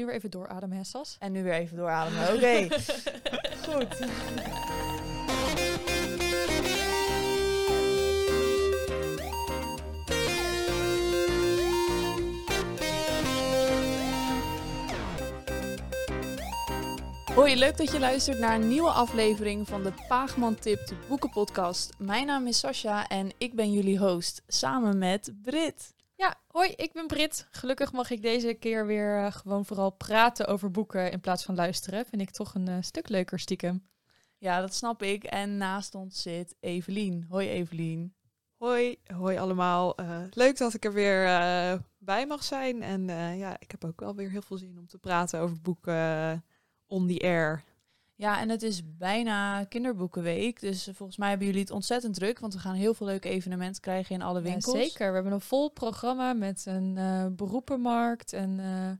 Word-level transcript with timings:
nu 0.00 0.06
weer 0.06 0.14
even 0.14 0.30
doorademen, 0.30 0.76
hè, 0.76 0.84
Sas? 0.84 1.16
En 1.18 1.32
nu 1.32 1.42
weer 1.42 1.52
even 1.52 1.76
doorademen. 1.76 2.28
Oké, 2.34 2.68
goed. 3.68 3.98
Hoi, 17.34 17.56
leuk 17.56 17.76
dat 17.76 17.92
je 17.92 17.98
luistert 17.98 18.38
naar 18.38 18.54
een 18.54 18.68
nieuwe 18.68 18.90
aflevering 18.90 19.68
van 19.68 19.82
de 19.82 19.92
Paagman 20.08 20.54
Tipt 20.54 20.92
Boekenpodcast. 21.08 21.94
Mijn 21.98 22.26
naam 22.26 22.46
is 22.46 22.58
Sascha 22.58 23.08
en 23.08 23.30
ik 23.38 23.54
ben 23.54 23.72
jullie 23.72 23.98
host, 23.98 24.42
samen 24.46 24.98
met 24.98 25.32
Brit. 25.42 25.94
Ja, 26.20 26.40
hoi, 26.46 26.70
ik 26.76 26.92
ben 26.92 27.06
Brit. 27.06 27.46
Gelukkig 27.50 27.92
mag 27.92 28.10
ik 28.10 28.22
deze 28.22 28.54
keer 28.54 28.86
weer 28.86 29.18
uh, 29.18 29.32
gewoon 29.32 29.64
vooral 29.64 29.90
praten 29.90 30.46
over 30.46 30.70
boeken 30.70 31.10
in 31.10 31.20
plaats 31.20 31.44
van 31.44 31.54
luisteren. 31.54 32.06
Vind 32.06 32.22
ik 32.22 32.30
toch 32.30 32.54
een 32.54 32.68
uh, 32.68 32.76
stuk 32.80 33.08
leuker 33.08 33.38
stiekem. 33.38 33.88
Ja, 34.38 34.60
dat 34.60 34.74
snap 34.74 35.02
ik. 35.02 35.24
En 35.24 35.56
naast 35.56 35.94
ons 35.94 36.22
zit 36.22 36.56
Evelien. 36.60 37.26
Hoi 37.28 37.48
Evelien. 37.48 38.14
Hoi, 38.56 38.98
hoi 39.14 39.38
allemaal. 39.38 40.00
Uh, 40.00 40.22
leuk 40.30 40.56
dat 40.56 40.74
ik 40.74 40.84
er 40.84 40.92
weer 40.92 41.24
bij 41.98 42.26
mag 42.26 42.44
zijn. 42.44 42.82
En 42.82 43.06
ja, 43.36 43.56
ik 43.58 43.70
heb 43.70 43.84
ook 43.84 44.00
wel 44.00 44.14
weer 44.14 44.30
heel 44.30 44.42
veel 44.42 44.58
zin 44.58 44.78
om 44.78 44.86
te 44.86 44.98
praten 44.98 45.40
over 45.40 45.60
boeken 45.60 46.44
on 46.86 47.06
the 47.06 47.20
air. 47.24 47.64
Ja, 48.20 48.40
en 48.40 48.48
het 48.48 48.62
is 48.62 48.96
bijna 48.96 49.64
kinderboekenweek. 49.64 50.60
Dus 50.60 50.88
volgens 50.92 51.18
mij 51.18 51.28
hebben 51.28 51.46
jullie 51.46 51.62
het 51.62 51.70
ontzettend 51.70 52.14
druk. 52.14 52.38
Want 52.38 52.52
we 52.52 52.58
gaan 52.58 52.74
heel 52.74 52.94
veel 52.94 53.06
leuke 53.06 53.28
evenementen 53.28 53.82
krijgen 53.82 54.14
in 54.14 54.22
alle 54.22 54.40
winkels. 54.40 54.76
Ja, 54.76 54.82
zeker. 54.82 55.08
We 55.08 55.14
hebben 55.14 55.32
een 55.32 55.40
vol 55.40 55.70
programma 55.70 56.32
met 56.32 56.66
een 56.66 56.96
uh, 56.96 57.26
beroepenmarkt. 57.30 58.32
En 58.32 58.58
uh, 58.58 58.90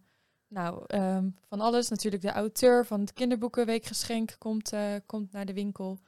nou, 0.49 0.85
um, 0.89 1.37
van 1.49 1.61
alles. 1.61 1.89
Natuurlijk 1.89 2.23
de 2.23 2.31
auteur 2.31 2.87
van 2.87 3.01
het 3.01 3.13
kinderboekenweekgeschenk 3.13 4.35
komt, 4.39 4.73
uh, 4.73 4.95
komt 5.07 5.33
naar 5.33 5.47
de 5.47 5.55
winkel. 5.55 5.99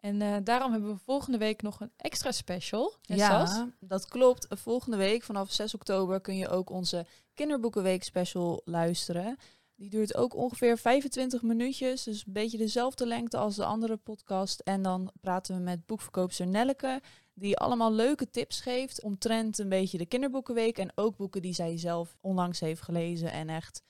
En 0.00 0.44
daarom 0.44 0.72
hebben 0.72 0.90
we 0.90 0.98
volgende 1.04 1.38
week 1.38 1.62
nog 1.62 1.80
een 1.80 1.92
extra 1.96 2.32
special. 2.32 2.94
Ja, 3.02 3.46
Sas? 3.46 3.64
dat 3.80 4.08
klopt. 4.08 4.46
Volgende 4.50 4.96
week 4.96 5.22
vanaf 5.22 5.52
6 5.52 5.74
oktober 5.74 6.20
kun 6.20 6.36
je 6.36 6.48
ook 6.48 6.70
onze 6.70 7.06
kinderboekenweek 7.34 8.04
special 8.04 8.62
luisteren. 8.64 9.36
Die 9.76 9.90
duurt 9.90 10.16
ook 10.16 10.34
ongeveer 10.34 10.78
25 10.78 11.42
minuutjes. 11.42 12.02
Dus 12.02 12.26
een 12.26 12.32
beetje 12.32 12.58
dezelfde 12.58 13.06
lengte 13.06 13.36
als 13.36 13.56
de 13.56 13.64
andere 13.64 13.96
podcast. 13.96 14.60
En 14.60 14.82
dan 14.82 15.10
praten 15.20 15.56
we 15.56 15.62
met 15.62 15.86
boekverkoopster 15.86 16.46
Nelleke. 16.46 17.00
Die 17.34 17.56
allemaal 17.56 17.92
leuke 17.92 18.30
tips 18.30 18.60
geeft 18.60 19.02
omtrent 19.02 19.58
een 19.58 19.68
beetje 19.68 19.98
de 19.98 20.06
kinderboekenweek. 20.06 20.78
En 20.78 20.92
ook 20.94 21.16
boeken 21.16 21.42
die 21.42 21.54
zij 21.54 21.78
zelf 21.78 22.16
onlangs 22.20 22.60
heeft 22.60 22.82
gelezen 22.82 23.32
en 23.32 23.48
echt 23.48 23.82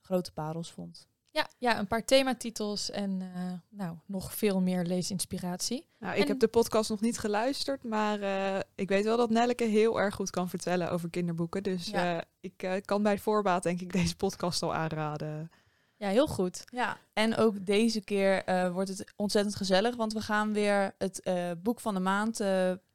grote 0.00 0.32
parels 0.32 0.72
vond. 0.72 1.08
Ja, 1.34 1.48
ja, 1.58 1.78
een 1.78 1.86
paar 1.86 2.04
thematitels 2.04 2.90
en 2.90 3.20
uh, 3.20 3.52
nou, 3.68 3.96
nog 4.06 4.34
veel 4.34 4.60
meer 4.60 4.84
leesinspiratie. 4.84 5.86
Nou, 5.98 6.14
ik 6.14 6.22
en... 6.22 6.28
heb 6.28 6.38
de 6.38 6.48
podcast 6.48 6.90
nog 6.90 7.00
niet 7.00 7.18
geluisterd, 7.18 7.82
maar 7.82 8.20
uh, 8.20 8.58
ik 8.74 8.88
weet 8.88 9.04
wel 9.04 9.16
dat 9.16 9.30
Nelleke 9.30 9.64
heel 9.64 10.00
erg 10.00 10.14
goed 10.14 10.30
kan 10.30 10.48
vertellen 10.48 10.90
over 10.90 11.10
kinderboeken. 11.10 11.62
Dus 11.62 11.86
ja. 11.86 12.14
uh, 12.14 12.20
ik 12.40 12.82
kan 12.84 13.02
bij 13.02 13.18
voorbaat 13.18 13.62
denk 13.62 13.80
ik 13.80 13.92
deze 14.02 14.16
podcast 14.16 14.62
al 14.62 14.74
aanraden. 14.74 15.50
Ja, 15.96 16.08
heel 16.08 16.26
goed. 16.26 16.64
Ja, 16.64 16.98
en 17.12 17.36
ook 17.36 17.66
deze 17.66 18.00
keer 18.00 18.42
wordt 18.72 18.88
het 18.88 19.12
ontzettend 19.16 19.56
gezellig, 19.56 19.96
want 19.96 20.12
we 20.12 20.20
gaan 20.20 20.52
weer 20.52 20.94
het 20.98 21.22
boek 21.62 21.80
van 21.80 21.94
de 21.94 22.00
maand 22.00 22.40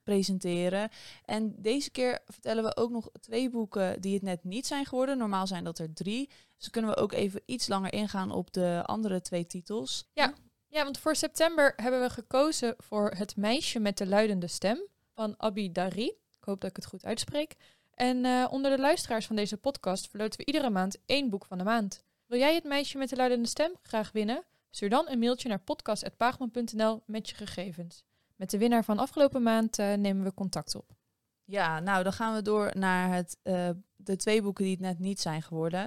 presenteren. 0.09 0.89
En 1.25 1.53
deze 1.57 1.91
keer 1.91 2.19
vertellen 2.25 2.63
we 2.63 2.77
ook 2.77 2.89
nog 2.89 3.09
twee 3.19 3.49
boeken 3.49 4.01
die 4.01 4.13
het 4.13 4.21
net 4.21 4.43
niet 4.43 4.67
zijn 4.67 4.85
geworden. 4.85 5.17
Normaal 5.17 5.47
zijn 5.47 5.63
dat 5.63 5.79
er 5.79 5.93
drie. 5.93 6.29
Dus 6.57 6.69
kunnen 6.69 6.91
we 6.91 6.97
ook 6.97 7.11
even 7.11 7.41
iets 7.45 7.67
langer 7.67 7.93
ingaan 7.93 8.31
op 8.31 8.53
de 8.53 8.81
andere 8.85 9.21
twee 9.21 9.45
titels. 9.45 10.05
Ja, 10.13 10.33
ja 10.67 10.83
want 10.83 10.99
voor 10.99 11.15
september 11.15 11.73
hebben 11.75 12.01
we 12.01 12.09
gekozen 12.09 12.75
voor 12.77 13.11
Het 13.15 13.35
meisje 13.35 13.79
met 13.79 13.97
de 13.97 14.07
luidende 14.07 14.47
stem 14.47 14.81
van 15.13 15.33
Abi 15.37 15.71
Dari. 15.71 16.07
Ik 16.07 16.43
hoop 16.43 16.61
dat 16.61 16.69
ik 16.69 16.75
het 16.75 16.85
goed 16.85 17.05
uitspreek. 17.05 17.55
En 17.93 18.25
uh, 18.25 18.47
onder 18.49 18.71
de 18.71 18.81
luisteraars 18.81 19.25
van 19.25 19.35
deze 19.35 19.57
podcast 19.57 20.07
verloten 20.07 20.39
we 20.39 20.45
iedere 20.45 20.69
maand 20.69 20.97
één 21.05 21.29
boek 21.29 21.45
van 21.45 21.57
de 21.57 21.63
maand. 21.63 22.03
Wil 22.25 22.39
jij 22.39 22.53
het 22.53 22.63
meisje 22.63 22.97
met 22.97 23.09
de 23.09 23.15
luidende 23.15 23.47
stem 23.47 23.71
graag 23.81 24.11
winnen? 24.11 24.43
Stuur 24.69 24.89
dan 24.89 25.09
een 25.09 25.19
mailtje 25.19 25.49
naar 25.49 25.59
podcast.paagman.nl 25.59 27.03
met 27.05 27.29
je 27.29 27.35
gegevens. 27.35 28.03
Met 28.39 28.49
de 28.49 28.57
winnaar 28.57 28.83
van 28.83 28.99
afgelopen 28.99 29.43
maand 29.43 29.79
uh, 29.79 29.93
nemen 29.93 30.23
we 30.23 30.33
contact 30.33 30.75
op. 30.75 30.95
Ja, 31.43 31.79
nou 31.79 32.03
dan 32.03 32.13
gaan 32.13 32.35
we 32.35 32.41
door 32.41 32.71
naar 32.77 33.13
het, 33.13 33.37
uh, 33.43 33.69
de 33.95 34.15
twee 34.15 34.41
boeken 34.41 34.63
die 34.63 34.73
het 34.73 34.81
net 34.81 34.99
niet 34.99 35.19
zijn 35.19 35.41
geworden. 35.41 35.83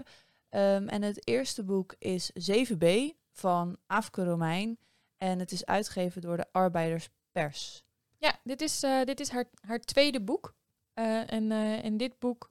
Um, 0.51 0.89
en 0.89 1.03
het 1.03 1.29
eerste 1.29 1.65
boek 1.65 1.95
is 1.99 2.31
7b 2.51 2.87
van 3.31 3.77
Afke 3.87 4.25
Romein. 4.25 4.79
En 5.17 5.39
het 5.39 5.53
is 5.53 5.67
uitgegeven 5.67 6.21
door 6.21 6.37
de 6.37 6.47
Arbeiderspers. 6.53 7.85
Ja, 8.17 8.39
dit 8.45 8.61
is, 8.61 8.83
uh, 8.83 9.05
dit 9.05 9.21
is 9.21 9.29
haar, 9.29 9.45
haar 9.61 9.81
tweede 9.81 10.21
boek. 10.21 10.55
en 10.95 11.53
in 11.83 11.97
dit 11.97 12.19
boek 12.19 12.51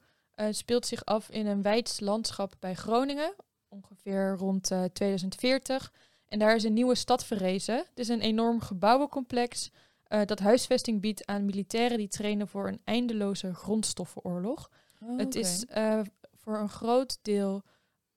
speelt 0.50 0.86
zich 0.86 1.06
af 1.06 1.30
in 1.30 1.48
een 1.48 1.62
wijds 1.62 2.00
landschap 2.00 2.54
bij 2.60 2.74
Groningen. 2.74 3.36
Ongeveer 3.68 4.36
rond 4.38 4.72
2040. 4.94 5.94
En 6.28 6.40
daar 6.40 6.56
is 6.56 6.64
een 6.64 6.74
nieuwe 6.74 6.96
stad 6.96 7.26
verrezen. 7.26 7.78
Het 7.78 8.00
is 8.00 8.08
een 8.08 8.22
enorm 8.22 8.62
gebouwencomplex 8.62 9.72
uh, 10.12 10.22
dat 10.26 10.40
huisvesting 10.40 11.02
biedt 11.02 11.26
aan 11.26 11.46
militairen 11.46 11.98
die 11.98 12.08
trainen 12.08 12.48
voor 12.48 12.68
een 12.68 12.82
eindeloze 12.84 13.54
grondstoffenoorlog. 13.54 14.70
Oh, 15.04 15.18
het 15.18 15.36
is 15.36 15.66
uh, 15.78 16.00
voor 16.34 16.58
een 16.58 16.70
groot 16.70 17.20
deel 17.22 17.64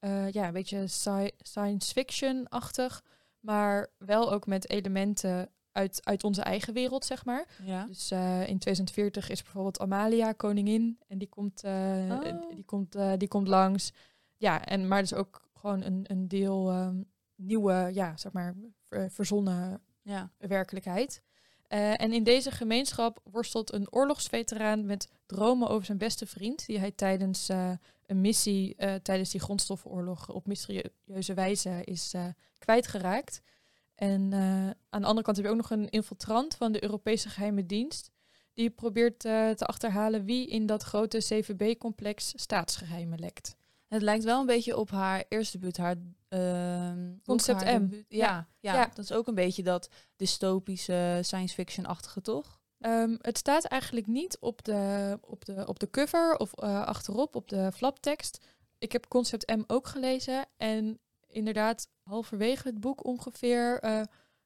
uh, 0.00 0.31
ja, 0.31 0.47
een 0.47 0.53
beetje 0.53 0.87
sci 0.87 1.31
science 1.38 1.93
fiction-achtig, 1.93 3.05
maar 3.41 3.91
wel 3.99 4.32
ook 4.32 4.47
met 4.47 4.71
elementen 4.71 5.49
uit, 5.72 6.00
uit 6.05 6.25
onze 6.25 6.43
eigen 6.43 6.75
wereld, 6.75 7.05
zeg 7.05 7.25
maar. 7.25 7.47
Ja. 7.62 7.84
Dus 7.87 8.11
in 8.47 8.59
2040 8.59 9.28
is 9.28 9.43
bijvoorbeeld 9.43 9.81
Amalia 9.81 10.32
koningin 10.32 10.99
en 11.06 11.19
die 11.19 11.28
komt, 11.28 11.62
oh. 11.65 12.50
die 12.55 12.65
komt, 12.65 12.97
die 13.19 13.28
komt 13.28 13.49
langs. 13.49 13.93
Ja, 14.37 14.65
en 14.65 14.88
maar 14.88 15.00
dus 15.00 15.15
ook 15.15 15.49
gewoon 15.55 15.82
een, 15.82 16.05
een 16.09 16.28
deel 16.28 16.72
um, 16.72 17.11
nieuwe, 17.34 17.91
ja, 17.93 18.16
zeg 18.16 18.32
maar, 18.32 18.55
verzonnen 19.09 19.81
ja. 20.03 20.31
werkelijkheid. 20.38 21.22
Uh, 21.69 22.00
en 22.00 22.12
in 22.12 22.25
deze 22.25 22.50
gemeenschap 22.50 23.20
worstelt 23.30 23.72
een 23.72 23.92
oorlogsveteraan 23.92 24.86
met 24.86 25.08
dromen 25.26 25.69
over 25.69 25.84
zijn 25.84 25.98
beste 25.98 26.26
vriend, 26.26 26.66
die 26.66 26.78
hij 26.78 26.91
tijdens 26.91 27.50
uh, 27.50 27.70
een 28.06 28.20
missie, 28.20 28.75
uh, 28.78 28.94
tijdens 28.94 29.30
die 29.30 29.41
grondstoffenoorlog, 29.41 30.28
op 30.28 30.47
mysterieuze 30.47 31.34
wijze 31.34 31.80
is 31.84 32.14
kwijtgeraakt. 32.58 33.41
En 33.94 34.32
aan 34.88 35.00
de 35.00 35.06
andere 35.06 35.22
kant 35.22 35.36
heb 35.36 35.47
je 35.47 35.50
ook 35.50 35.56
nog 35.56 35.70
een 35.70 35.88
infiltrant 35.88 36.54
van 36.54 36.72
de 36.72 36.82
Europese 36.82 37.28
geheime 37.28 37.66
dienst, 37.66 38.10
die 38.52 38.70
probeert 38.70 39.19
te 39.19 39.66
achterhalen 39.66 40.25
wie 40.25 40.48
in 40.48 40.66
dat 40.66 40.82
grote 40.82 41.19
CVB-complex 41.19 42.32
staatsgeheimen 42.36 43.19
lekt. 43.19 43.56
Het 43.94 44.03
lijkt 44.03 44.25
wel 44.25 44.41
een 44.41 44.47
beetje 44.47 44.77
op 44.77 44.91
haar 44.91 45.25
eerste 45.28 45.59
buurt, 45.59 45.77
haar 45.77 45.97
uh, 46.28 46.93
Concept 47.25 47.65
haar 47.65 47.81
M. 47.81 47.88
Debuut. 47.88 48.05
Ja, 48.09 48.49
ja, 48.60 48.75
ja, 48.75 48.91
dat 48.94 49.05
is 49.05 49.12
ook 49.12 49.27
een 49.27 49.34
beetje 49.34 49.62
dat 49.62 49.88
dystopische 50.16 51.19
science 51.22 51.55
fiction-achtige, 51.55 52.21
toch? 52.21 52.60
Um, 52.78 53.19
het 53.21 53.38
staat 53.38 53.65
eigenlijk 53.65 54.06
niet 54.06 54.38
op 54.41 54.65
de, 54.65 55.19
op 55.21 55.44
de, 55.44 55.66
op 55.66 55.78
de 55.78 55.91
cover 55.91 56.37
of 56.37 56.62
uh, 56.62 56.84
achterop 56.84 57.37
op 57.37 57.49
de 57.49 57.72
flaptekst. 57.72 58.47
Ik 58.78 58.93
heb 58.93 59.09
Concept 59.09 59.56
M 59.56 59.62
ook 59.66 59.87
gelezen 59.87 60.47
en 60.56 60.99
inderdaad 61.28 61.88
halverwege 62.03 62.69
het 62.69 62.81
boek 62.81 63.05
ongeveer 63.05 63.84
uh, 63.84 64.00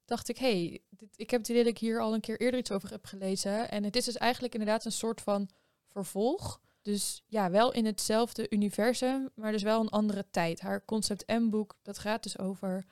dacht 0.04 0.28
ik, 0.28 0.38
hey, 0.38 0.82
dit, 0.90 1.08
ik 1.16 1.30
heb 1.30 1.40
het 1.40 1.48
idee 1.48 1.62
dat 1.62 1.72
ik 1.72 1.78
hier 1.78 2.00
al 2.00 2.14
een 2.14 2.20
keer 2.20 2.40
eerder 2.40 2.60
iets 2.60 2.70
over 2.70 2.90
heb 2.90 3.04
gelezen. 3.04 3.70
En 3.70 3.84
het 3.84 3.96
is 3.96 4.04
dus 4.04 4.16
eigenlijk 4.16 4.54
inderdaad 4.54 4.84
een 4.84 4.92
soort 4.92 5.20
van 5.20 5.48
vervolg. 5.86 6.60
Dus 6.82 7.22
ja, 7.26 7.50
wel 7.50 7.72
in 7.72 7.86
hetzelfde 7.86 8.46
universum, 8.50 9.28
maar 9.34 9.52
dus 9.52 9.62
wel 9.62 9.80
een 9.80 9.88
andere 9.88 10.26
tijd. 10.30 10.60
Haar 10.60 10.84
Concept 10.84 11.26
M-boek, 11.26 11.78
dat 11.82 11.98
gaat 11.98 12.22
dus 12.22 12.38
over 12.38 12.84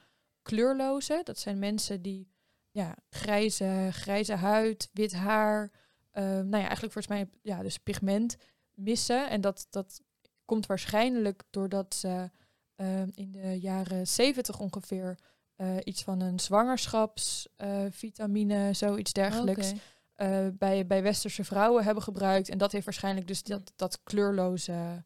kleurlozen. 0.43 1.25
Dat 1.25 1.39
zijn 1.39 1.59
mensen 1.59 2.03
die 2.03 2.29
ja, 2.71 2.97
grijze, 3.11 3.89
grijze 3.93 4.35
huid, 4.35 4.91
wit 4.93 5.13
haar, 5.13 5.71
uh, 6.13 6.23
nou 6.23 6.57
ja, 6.57 6.67
eigenlijk 6.67 6.93
volgens 6.93 7.09
mij 7.09 7.29
ja, 7.43 7.63
dus 7.63 7.79
pigment 7.79 8.37
missen. 8.75 9.31
En 9.31 9.41
dat, 9.41 9.67
dat 9.71 10.01
komt 10.45 10.67
waarschijnlijk 10.67 11.43
doordat 11.51 11.95
ze 11.95 12.31
uh, 12.77 13.01
in 13.01 13.33
de 13.33 13.61
jaren 13.61 14.07
zeventig 14.07 14.61
ongeveer 14.61 15.19
uh, 15.57 15.77
iets 15.85 16.03
van 16.03 16.21
een 16.21 16.41
zwangerschapsvitamine, 16.41 18.73
zoiets 18.73 19.13
dergelijks. 19.13 19.69
Okay. 19.69 19.81
Uh, 20.17 20.49
bij, 20.53 20.87
bij 20.87 21.03
westerse 21.03 21.45
vrouwen 21.45 21.85
hebben 21.85 22.03
gebruikt. 22.03 22.49
En 22.49 22.59
dat 22.59 22.73
heeft 22.73 22.85
waarschijnlijk 22.85 23.27
dus 23.27 23.43
dat, 23.43 23.73
dat 23.77 24.01
kleurloze... 24.03 25.05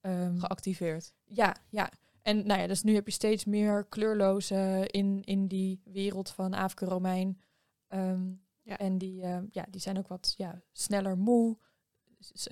Um, 0.00 0.38
Geactiveerd. 0.38 1.12
Ja, 1.24 1.56
ja. 1.68 1.90
En 2.22 2.46
nou 2.46 2.60
ja, 2.60 2.66
dus 2.66 2.82
nu 2.82 2.94
heb 2.94 3.06
je 3.06 3.12
steeds 3.12 3.44
meer 3.44 3.84
kleurlozen 3.84 4.86
in, 4.86 5.22
in 5.24 5.46
die 5.46 5.80
wereld 5.84 6.30
van 6.30 6.54
Afke 6.54 6.84
Romein. 6.84 7.40
Um, 7.88 8.42
ja. 8.62 8.78
En 8.78 8.98
die, 8.98 9.22
uh, 9.22 9.38
ja, 9.50 9.66
die 9.70 9.80
zijn 9.80 9.98
ook 9.98 10.08
wat 10.08 10.34
ja, 10.36 10.62
sneller 10.72 11.18
moe, 11.18 11.58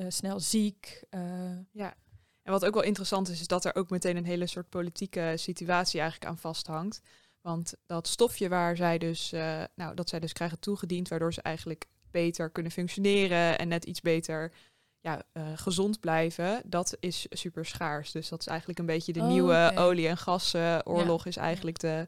uh, 0.00 0.06
snel 0.08 0.40
ziek. 0.40 1.04
Uh, 1.10 1.58
ja. 1.72 1.94
En 2.42 2.52
wat 2.52 2.64
ook 2.64 2.74
wel 2.74 2.82
interessant 2.82 3.28
is, 3.28 3.40
is 3.40 3.46
dat 3.46 3.64
er 3.64 3.74
ook 3.74 3.90
meteen 3.90 4.16
een 4.16 4.24
hele 4.24 4.46
soort 4.46 4.68
politieke 4.68 5.32
situatie 5.36 6.00
eigenlijk 6.00 6.30
aan 6.30 6.38
vasthangt. 6.38 7.00
Want 7.40 7.74
dat 7.86 8.06
stofje 8.08 8.48
waar 8.48 8.76
zij 8.76 8.98
dus, 8.98 9.30
nou, 9.74 9.94
dat 9.94 10.08
zij 10.08 10.20
dus 10.20 10.32
krijgen 10.32 10.58
toegediend, 10.58 11.08
waardoor 11.08 11.32
ze 11.32 11.42
eigenlijk 11.42 11.86
beter 12.22 12.50
kunnen 12.50 12.72
functioneren 12.72 13.58
en 13.58 13.68
net 13.68 13.84
iets 13.84 14.00
beter 14.00 14.52
ja, 15.00 15.22
uh, 15.32 15.42
gezond 15.54 16.00
blijven, 16.00 16.62
dat 16.64 16.96
is 17.00 17.26
super 17.30 17.64
schaars. 17.64 18.12
Dus 18.12 18.28
dat 18.28 18.40
is 18.40 18.46
eigenlijk 18.46 18.78
een 18.78 18.86
beetje 18.86 19.12
de 19.12 19.20
Oh, 19.20 19.28
nieuwe 19.28 19.72
olie- 19.74 20.08
en 20.08 20.16
gasoorlog 20.16 21.26
is 21.26 21.36
eigenlijk 21.36 21.78
de 21.78 22.06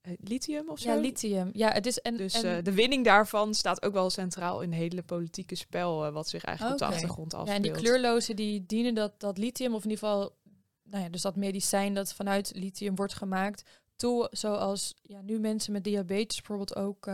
eh, 0.00 0.12
lithium 0.18 0.68
of 0.68 0.78
zo. 0.78 0.90
Ja, 0.90 1.00
lithium. 1.00 1.50
Ja, 1.52 1.72
het 1.72 1.86
is 1.86 1.98
en, 2.00 2.16
Dus 2.16 2.42
en, 2.42 2.56
eh, 2.56 2.64
de 2.64 2.72
winning 2.72 3.04
daarvan 3.04 3.54
staat 3.54 3.82
ook 3.82 3.92
wel 3.92 4.10
centraal 4.10 4.60
in 4.60 4.72
het 4.72 4.80
hele 4.80 5.02
politieke 5.02 5.54
spel, 5.54 6.04
eh, 6.04 6.12
wat 6.12 6.28
zich 6.28 6.44
eigenlijk 6.44 6.80
op 6.80 6.88
de 6.88 6.94
achtergrond 6.94 7.32
ja, 7.32 7.38
afspeelt. 7.38 7.66
en 7.66 7.72
die 7.72 7.82
kleurloze 7.82 8.34
die 8.34 8.66
dienen 8.66 8.94
dat, 8.94 9.20
dat 9.20 9.38
lithium, 9.38 9.74
of 9.74 9.84
in 9.84 9.90
ieder 9.90 10.08
geval, 10.08 10.36
nou 10.82 11.04
ja, 11.04 11.10
dus 11.10 11.22
dat 11.22 11.36
medicijn 11.36 11.94
dat 11.94 12.14
vanuit 12.14 12.52
lithium 12.54 12.94
wordt 12.94 13.14
gemaakt, 13.14 13.62
toe, 13.96 14.28
zoals 14.30 14.94
ja, 15.02 15.20
nu 15.20 15.38
mensen 15.38 15.72
met 15.72 15.84
diabetes 15.84 16.36
bijvoorbeeld 16.36 16.76
ook 16.76 17.06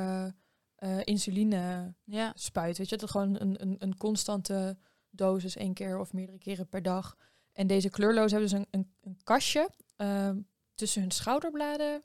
eh, 0.83 0.99
insuline 1.05 1.95
Ja. 2.05 2.33
spuiten. 2.35 2.81
Weet 2.81 2.91
je, 2.91 2.97
dat 2.97 3.11
gewoon 3.11 3.41
een, 3.41 3.63
een, 3.63 3.77
een 3.79 3.97
constante 3.97 4.77
dosis, 5.11 5.57
één 5.57 5.75
keer 5.75 5.99
of 5.99 6.13
meerdere 6.13 6.39
keren 6.39 6.69
per 6.69 6.83
dag. 6.83 7.17
En 7.53 7.67
deze 7.67 7.89
kleurlozen 7.91 8.31
hebben 8.41 8.49
dus 8.51 8.59
een, 8.59 8.67
een, 8.81 8.93
een 9.01 9.21
kastje 9.25 9.71
ehm, 9.97 10.41
tussen 10.75 11.01
hun 11.01 11.11
schouderbladen. 11.11 12.03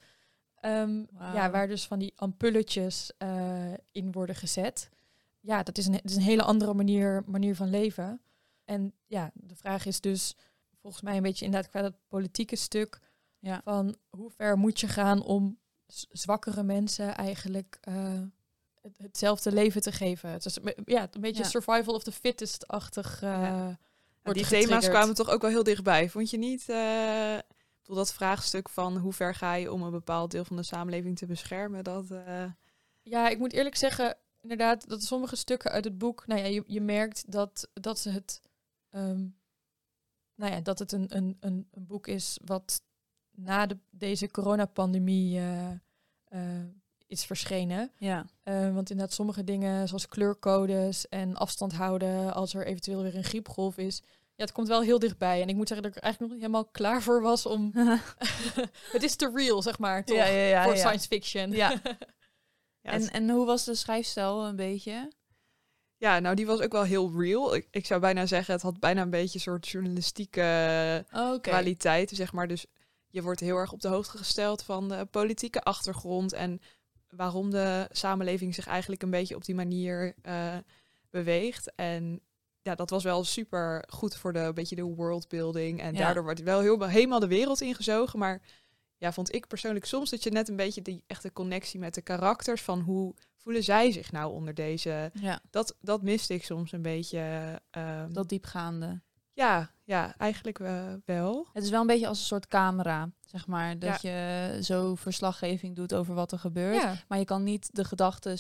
ehm, 0.60 1.04
ja, 1.20 1.50
waar 1.52 1.68
dus 1.68 1.88
van 1.88 2.00
die 2.00 2.14
ampulletjes 2.16 3.12
eh, 3.18 3.74
in 3.92 4.12
worden 4.12 4.36
gezet. 4.36 4.90
Ja, 5.40 5.64
dat 5.64 5.78
is 5.78 5.86
een, 5.88 5.94
het 5.94 6.10
is 6.10 6.16
een 6.16 6.22
hele 6.22 6.44
andere 6.44 6.74
manier, 6.74 7.24
manier 7.26 7.56
van 7.56 7.70
leven. 7.70 8.22
En 8.66 8.94
ja, 9.06 9.32
de 9.34 9.56
vraag 9.56 9.86
is 9.86 10.02
dus 10.02 10.36
volgens 10.82 11.04
mij 11.04 11.16
een 11.18 11.24
beetje 11.24 11.46
inderdaad 11.46 11.70
qua 11.70 11.82
dat 11.82 11.94
politieke 12.08 12.56
stuk 12.56 13.00
Ja. 13.40 13.62
van 13.64 13.96
hoe 14.10 14.32
ver 14.32 14.58
moet 14.58 14.80
je 14.80 14.88
gaan 14.88 15.24
om 15.24 15.60
zwakkere 16.10 16.64
mensen 16.64 17.16
eigenlijk 17.16 17.78
eh, 17.82 18.22
het, 18.88 18.98
hetzelfde 18.98 19.52
leven 19.52 19.82
te 19.82 19.92
geven. 19.92 20.30
Het 20.30 20.46
is 20.46 20.58
ja, 20.86 21.08
een 21.12 21.22
beetje 21.22 21.44
Ja. 21.44 21.50
survival 21.50 21.94
of 21.94 22.04
the 22.04 22.12
fittest-achtig. 22.12 23.22
Ja, 23.22 23.78
wordt 24.24 24.40
die 24.40 24.48
thema's 24.48 24.90
kwamen 24.90 25.16
toch 25.16 25.30
ook 25.30 25.42
wel 25.42 25.50
heel 25.50 25.64
dichtbij. 25.64 26.10
Vond 26.10 26.30
je 26.30 26.38
niet? 26.38 26.66
bedoel, 27.88 28.04
dat 28.04 28.14
vraagstuk 28.14 28.70
van 28.70 28.98
hoe 28.98 29.14
ver 29.14 29.36
ga 29.36 29.54
je 29.54 29.72
om 29.72 29.82
een 29.82 29.92
bepaald 29.92 30.32
deel 30.32 30.46
van 30.46 30.56
de 30.56 30.64
samenleving 30.64 31.18
te 31.18 31.26
beschermen? 31.26 31.84
Dat, 31.84 32.12
eh, 32.12 32.46
Ja, 33.02 33.30
ik 33.30 33.38
moet 33.38 33.54
eerlijk 33.54 33.76
zeggen, 33.76 34.18
inderdaad, 34.42 34.90
dat 34.90 35.04
sommige 35.04 35.36
stukken 35.36 35.72
uit 35.72 35.84
het 35.84 35.98
boek, 35.98 36.28
nou 36.28 36.42
ja, 36.42 36.48
je, 36.48 36.64
je 36.66 36.82
merkt 36.82 37.32
dat, 37.32 37.70
dat 37.74 38.00
ze 38.00 38.10
het, 38.10 38.42
ehm, 38.90 39.28
nou 40.36 40.52
ja, 40.52 40.62
dat 40.62 40.80
het 40.80 40.92
een, 40.92 41.16
een, 41.16 41.38
een, 41.40 41.68
een 41.72 41.86
boek 41.88 42.08
is 42.08 42.40
wat 42.46 42.82
na 43.32 43.66
de, 43.66 43.78
deze 43.90 44.32
coronapandemie 44.32 45.40
eh, 45.40 45.72
is 47.08 47.26
verschenen. 47.26 47.92
Ja. 47.98 48.26
Eh, 48.44 48.74
want 48.74 48.90
inderdaad, 48.90 49.16
sommige 49.16 49.44
dingen 49.44 49.88
zoals 49.88 50.08
kleurcodes 50.08 51.08
en 51.08 51.36
afstand 51.36 51.74
houden 51.74 52.34
als 52.34 52.54
er 52.54 52.66
eventueel 52.66 53.02
weer 53.02 53.16
een 53.16 53.24
griepgolf 53.24 53.78
is. 53.78 54.02
Ja, 54.36 54.44
het 54.44 54.52
komt 54.52 54.68
wel 54.68 54.82
heel 54.82 55.00
dichtbij. 55.00 55.42
En 55.42 55.50
ik 55.50 55.56
moet 55.56 55.68
zeggen 55.68 55.88
dat 55.88 55.96
ik 55.96 56.04
er 56.04 56.04
eigenlijk 56.04 56.34
nog 56.34 56.42
niet 56.42 56.52
helemaal 56.52 56.72
klaar 56.72 57.02
voor 57.02 57.22
was 57.22 57.46
om... 57.46 57.72
het 58.96 59.04
is 59.04 59.16
te 59.16 59.32
real, 59.34 59.62
zeg 59.62 59.80
maar, 59.80 60.04
toch? 60.04 60.18
Ja, 60.18 60.26
ja, 60.26 60.48
ja, 60.48 60.64
voor 60.64 60.76
ja. 60.76 60.80
science 60.80 61.08
fiction. 61.08 61.52
Ja. 61.52 61.70
ja, 62.82 62.92
En, 62.92 63.12
en 63.12 63.30
hoe 63.30 63.46
was 63.46 63.64
de 63.64 63.76
schrijfstijl 63.76 64.46
een 64.46 64.56
beetje? 64.56 65.10
ja, 65.98 66.20
nou 66.20 66.36
die 66.36 66.46
was 66.46 66.60
ook 66.60 66.72
wel 66.72 66.84
heel 66.84 67.12
real. 67.20 67.56
Ik, 67.56 67.68
ik 67.72 67.86
zou 67.86 68.02
bijna 68.02 68.26
zeggen, 68.26 68.54
het 68.54 68.64
had 68.64 68.80
bijna 68.80 69.02
een 69.02 69.10
beetje 69.10 69.36
een 69.36 69.42
soort 69.42 69.68
journalistieke 69.68 71.06
Oké. 71.12 71.40
kwaliteit, 71.40 72.10
zeg 72.14 72.34
maar. 72.34 72.48
Dus 72.48 72.66
je 73.08 73.22
wordt 73.22 73.40
heel 73.40 73.58
erg 73.58 73.72
op 73.72 73.82
de 73.82 73.88
hoogte 73.88 74.18
gesteld 74.18 74.64
van 74.64 74.90
de 74.90 75.06
politieke 75.06 75.62
achtergrond 75.62 76.34
en 76.34 76.62
waarom 77.10 77.50
de 77.50 77.88
samenleving 77.92 78.56
zich 78.56 78.68
eigenlijk 78.68 79.02
een 79.04 79.10
beetje 79.10 79.36
op 79.36 79.46
die 79.46 79.56
manier 79.56 80.14
eh, 80.22 80.58
beweegt. 81.10 81.72
En 81.76 82.22
ja, 82.62 82.76
dat 82.76 82.90
was 82.90 83.04
wel 83.04 83.24
super 83.24 83.84
goed 83.90 84.16
voor 84.16 84.34
de 84.34 84.52
beetje 84.54 84.76
de 84.76 84.84
worldbuilding. 84.84 85.82
En 85.82 85.94
Ja. 85.94 86.00
daardoor 86.00 86.24
wordt 86.24 86.42
wel 86.44 86.60
heel, 86.62 86.84
helemaal 86.84 87.20
de 87.20 87.28
wereld 87.28 87.62
ingezogen. 87.62 88.20
Maar 88.20 88.42
ja, 88.98 89.12
vond 89.14 89.36
ik 89.36 89.48
persoonlijk 89.48 89.86
soms 89.86 90.10
dat 90.10 90.24
je 90.24 90.30
net 90.32 90.50
een 90.50 90.56
beetje 90.56 90.82
die 90.82 91.04
echte 91.08 91.34
connectie 91.34 91.80
met 91.80 91.94
de 91.94 92.02
karakters 92.02 92.62
van 92.62 92.80
hoe 92.80 93.16
voelen 93.36 93.64
zij 93.64 93.92
zich 93.92 94.12
nou 94.12 94.32
onder 94.34 94.54
deze. 94.54 95.12
Ja, 95.14 95.42
Dat, 95.50 95.76
dat 95.82 96.02
miste 96.02 96.34
ik 96.34 96.44
soms 96.44 96.72
een 96.72 96.82
beetje. 96.82 97.20
ehm, 97.70 98.14
dat 98.14 98.30
diepgaande. 98.30 99.02
Ja, 99.38 99.72
ja, 99.84 100.16
eigenlijk 100.18 100.60
eh, 100.60 100.94
wel. 101.06 101.48
Het 101.54 101.64
is 101.64 101.70
wel 101.70 101.82
een 101.82 101.88
beetje 101.88 102.08
als 102.08 102.20
een 102.20 102.26
soort 102.26 102.48
camera, 102.48 103.10
zeg 103.26 103.48
maar. 103.48 103.80
Dat 103.80 104.02
je 104.02 104.58
zo 104.62 104.96
verslaggeving 104.96 105.76
doet 105.76 105.94
over 105.94 106.14
wat 106.16 106.32
er 106.32 106.40
gebeurt. 106.40 106.82
Ja. 106.82 106.96
Maar 107.08 107.18
je 107.20 107.26
kan 107.26 107.44
niet 107.44 107.70
de 107.76 107.84
gedachten 107.86 108.38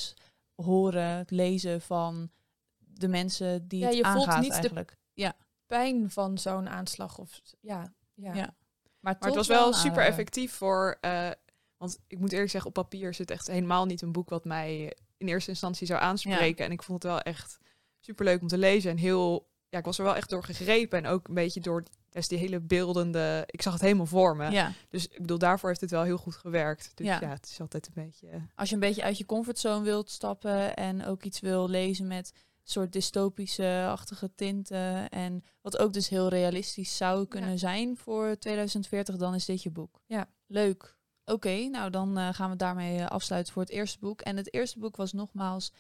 horen, 0.56 1.26
lezen 1.30 1.82
van 1.82 2.30
de 2.78 3.08
mensen 3.08 3.68
die 3.68 3.80
Ja, 3.80 3.88
het 3.88 3.96
je 3.96 4.04
voelt 4.06 4.16
aangaat 4.28 4.42
niet 4.42 4.50
de- 4.52 4.58
eigenlijk. 4.58 4.98
Ja, 5.14 5.34
pijn 5.66 6.12
van 6.12 6.38
zo'n 6.38 6.70
aanslag. 6.70 7.18
Of, 7.18 7.42
ja, 7.60 7.94
ja. 8.14 8.34
Ja. 8.34 8.34
maar, 8.34 8.56
Maar 9.00 9.18
het 9.20 9.36
was 9.36 9.48
wel 9.48 9.68
een 9.68 9.74
super 9.74 10.04
effectief 10.06 10.52
voor. 10.54 10.98
eh, 11.02 11.30
want 11.78 12.00
ik 12.08 12.20
moet 12.20 12.32
eerlijk 12.32 12.52
zeggen, 12.52 12.70
op 12.70 12.76
papier 12.76 13.10
is 13.10 13.18
het 13.18 13.32
echt 13.32 13.48
helemaal 13.48 13.86
niet 13.86 14.02
een 14.02 14.12
boek 14.12 14.30
wat 14.30 14.46
mij 14.46 14.98
in 15.18 15.28
eerste 15.28 15.50
instantie 15.50 15.88
zou 15.88 16.02
aanspreken. 16.02 16.66
En 16.66 16.72
ik 16.72 16.84
vond 16.84 17.04
het 17.04 17.12
wel 17.12 17.22
echt 17.22 17.58
super 18.00 18.26
leuk 18.26 18.42
om 18.42 18.48
te 18.48 18.58
lezen. 18.58 18.92
En 18.92 18.98
heel. 18.98 19.48
Ja, 19.69 19.78
ik 19.80 19.86
was 19.86 19.98
er 19.98 20.04
wel 20.04 20.16
echt 20.16 20.30
door 20.30 20.44
gegrepen. 20.44 20.98
En 20.98 21.12
ook 21.12 21.28
een 21.28 21.34
beetje 21.34 21.60
door 21.60 21.84
dus 22.10 22.28
die 22.28 22.38
hele 22.38 22.60
beeldende. 22.60 23.44
Ik 23.46 23.62
zag 23.62 23.74
het 23.74 23.81
helemaal 23.81 24.06
voor 24.06 24.36
me. 24.36 24.50
Ja, 24.52 24.72
Dus 24.90 25.08
ik 25.08 25.18
bedoel, 25.22 25.38
daarvoor 25.38 25.69
heeft 25.69 25.81
het 25.81 25.92
wel 25.92 26.04
heel 26.04 26.18
goed 26.18 26.36
gewerkt. 26.36 26.92
Dus 26.96 27.08
Ja. 27.08 27.19
ja, 27.22 27.30
het 27.30 27.46
is 27.46 27.60
altijd 27.62 27.88
een 27.88 28.04
beetje. 28.04 28.28
eh, 28.30 28.42
als 28.56 28.69
je 28.69 28.75
een 28.75 28.81
beetje 28.81 29.04
uit 29.04 29.18
je 29.18 29.25
comfortzone 29.25 29.84
wilt 29.84 30.10
stappen 30.10 30.75
en 30.75 31.06
ook 31.06 31.24
iets 31.24 31.40
wil 31.40 31.69
lezen 31.69 32.08
met 32.08 32.31
soort 32.64 32.92
dystopische-achtige 32.94 34.31
tinten 34.36 35.10
en 35.10 35.44
wat 35.62 35.78
ook 35.78 35.94
dus 35.94 36.10
heel 36.10 36.28
realistisch 36.30 36.98
zou 36.98 37.25
kunnen 37.28 37.60
zijn 37.60 37.98
voor 37.98 38.36
2040, 38.40 39.16
dan 39.16 39.36
is 39.36 39.46
dit 39.46 39.64
je 39.64 39.72
boek. 39.72 40.02
Ja. 40.06 40.30
Leuk. 40.48 40.96
Oké, 41.25 41.68
nou 41.68 41.90
dan 41.90 42.18
eh, 42.18 42.30
gaan 42.34 42.50
we 42.50 42.56
daarmee 42.56 42.98
eh, 43.00 43.06
afsluiten 43.08 43.54
voor 43.54 43.62
het 43.62 43.72
eerste 43.72 44.00
boek. 44.00 44.22
En 44.22 44.38
het 44.38 44.54
eerste 44.54 44.80
boek 44.80 44.96
was 44.96 45.14
nogmaals 45.14 45.72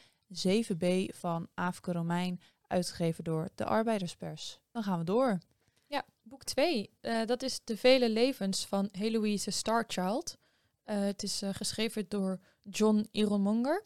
7b 0.47 0.85
van 1.15 1.47
Aafke 1.53 1.91
Romein, 1.91 2.41
uitgegeven 2.67 3.23
door 3.23 3.49
de 3.55 3.65
Arbeiderspers. 3.65 4.59
Dan 4.71 4.83
gaan 4.83 4.99
we 4.99 5.05
door. 5.05 5.37
Ja, 5.85 6.05
boek 6.21 6.43
2. 6.43 6.89
dat 7.25 7.43
is 7.43 7.59
De 7.63 7.77
Vele 7.77 8.09
Levens 8.09 8.65
van 8.65 8.89
Heloïse 8.91 9.51
Starchild. 9.51 10.37
Eh, 10.83 10.99
het 10.99 11.23
is 11.23 11.41
eh, 11.41 11.49
geschreven 11.53 12.05
door 12.07 12.39
John 12.63 13.07
Irelmonger. 13.11 13.85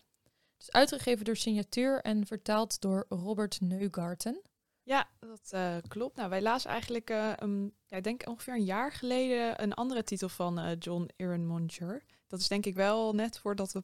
Het 0.53 0.61
is 0.61 0.71
uitgegeven 0.71 1.25
door 1.25 1.35
Signatuur 1.35 2.01
en 2.01 2.25
vertaald 2.25 2.81
door 2.81 3.05
Robert 3.09 3.61
Neugarten. 3.61 4.41
Ja, 4.83 5.09
dat 5.19 5.49
eh, 5.49 5.75
klopt. 5.87 6.15
Nou, 6.15 6.29
wij 6.29 6.41
lazen 6.41 6.69
eigenlijk, 6.69 7.09
eh, 7.09 7.33
ja, 7.85 7.97
ik 7.97 8.03
denk 8.03 8.27
ongeveer 8.27 8.53
een 8.53 8.63
jaar 8.63 8.91
geleden, 8.91 9.63
een 9.63 9.73
andere 9.73 10.03
titel 10.03 10.29
van 10.29 10.59
eh, 10.59 10.71
John 10.79 11.09
Ehrenmonger. 11.15 12.03
Dat 12.31 12.39
is 12.39 12.47
denk 12.47 12.65
ik 12.65 12.75
wel 12.75 13.13
net 13.13 13.39
voordat 13.39 13.71
we 13.71 13.81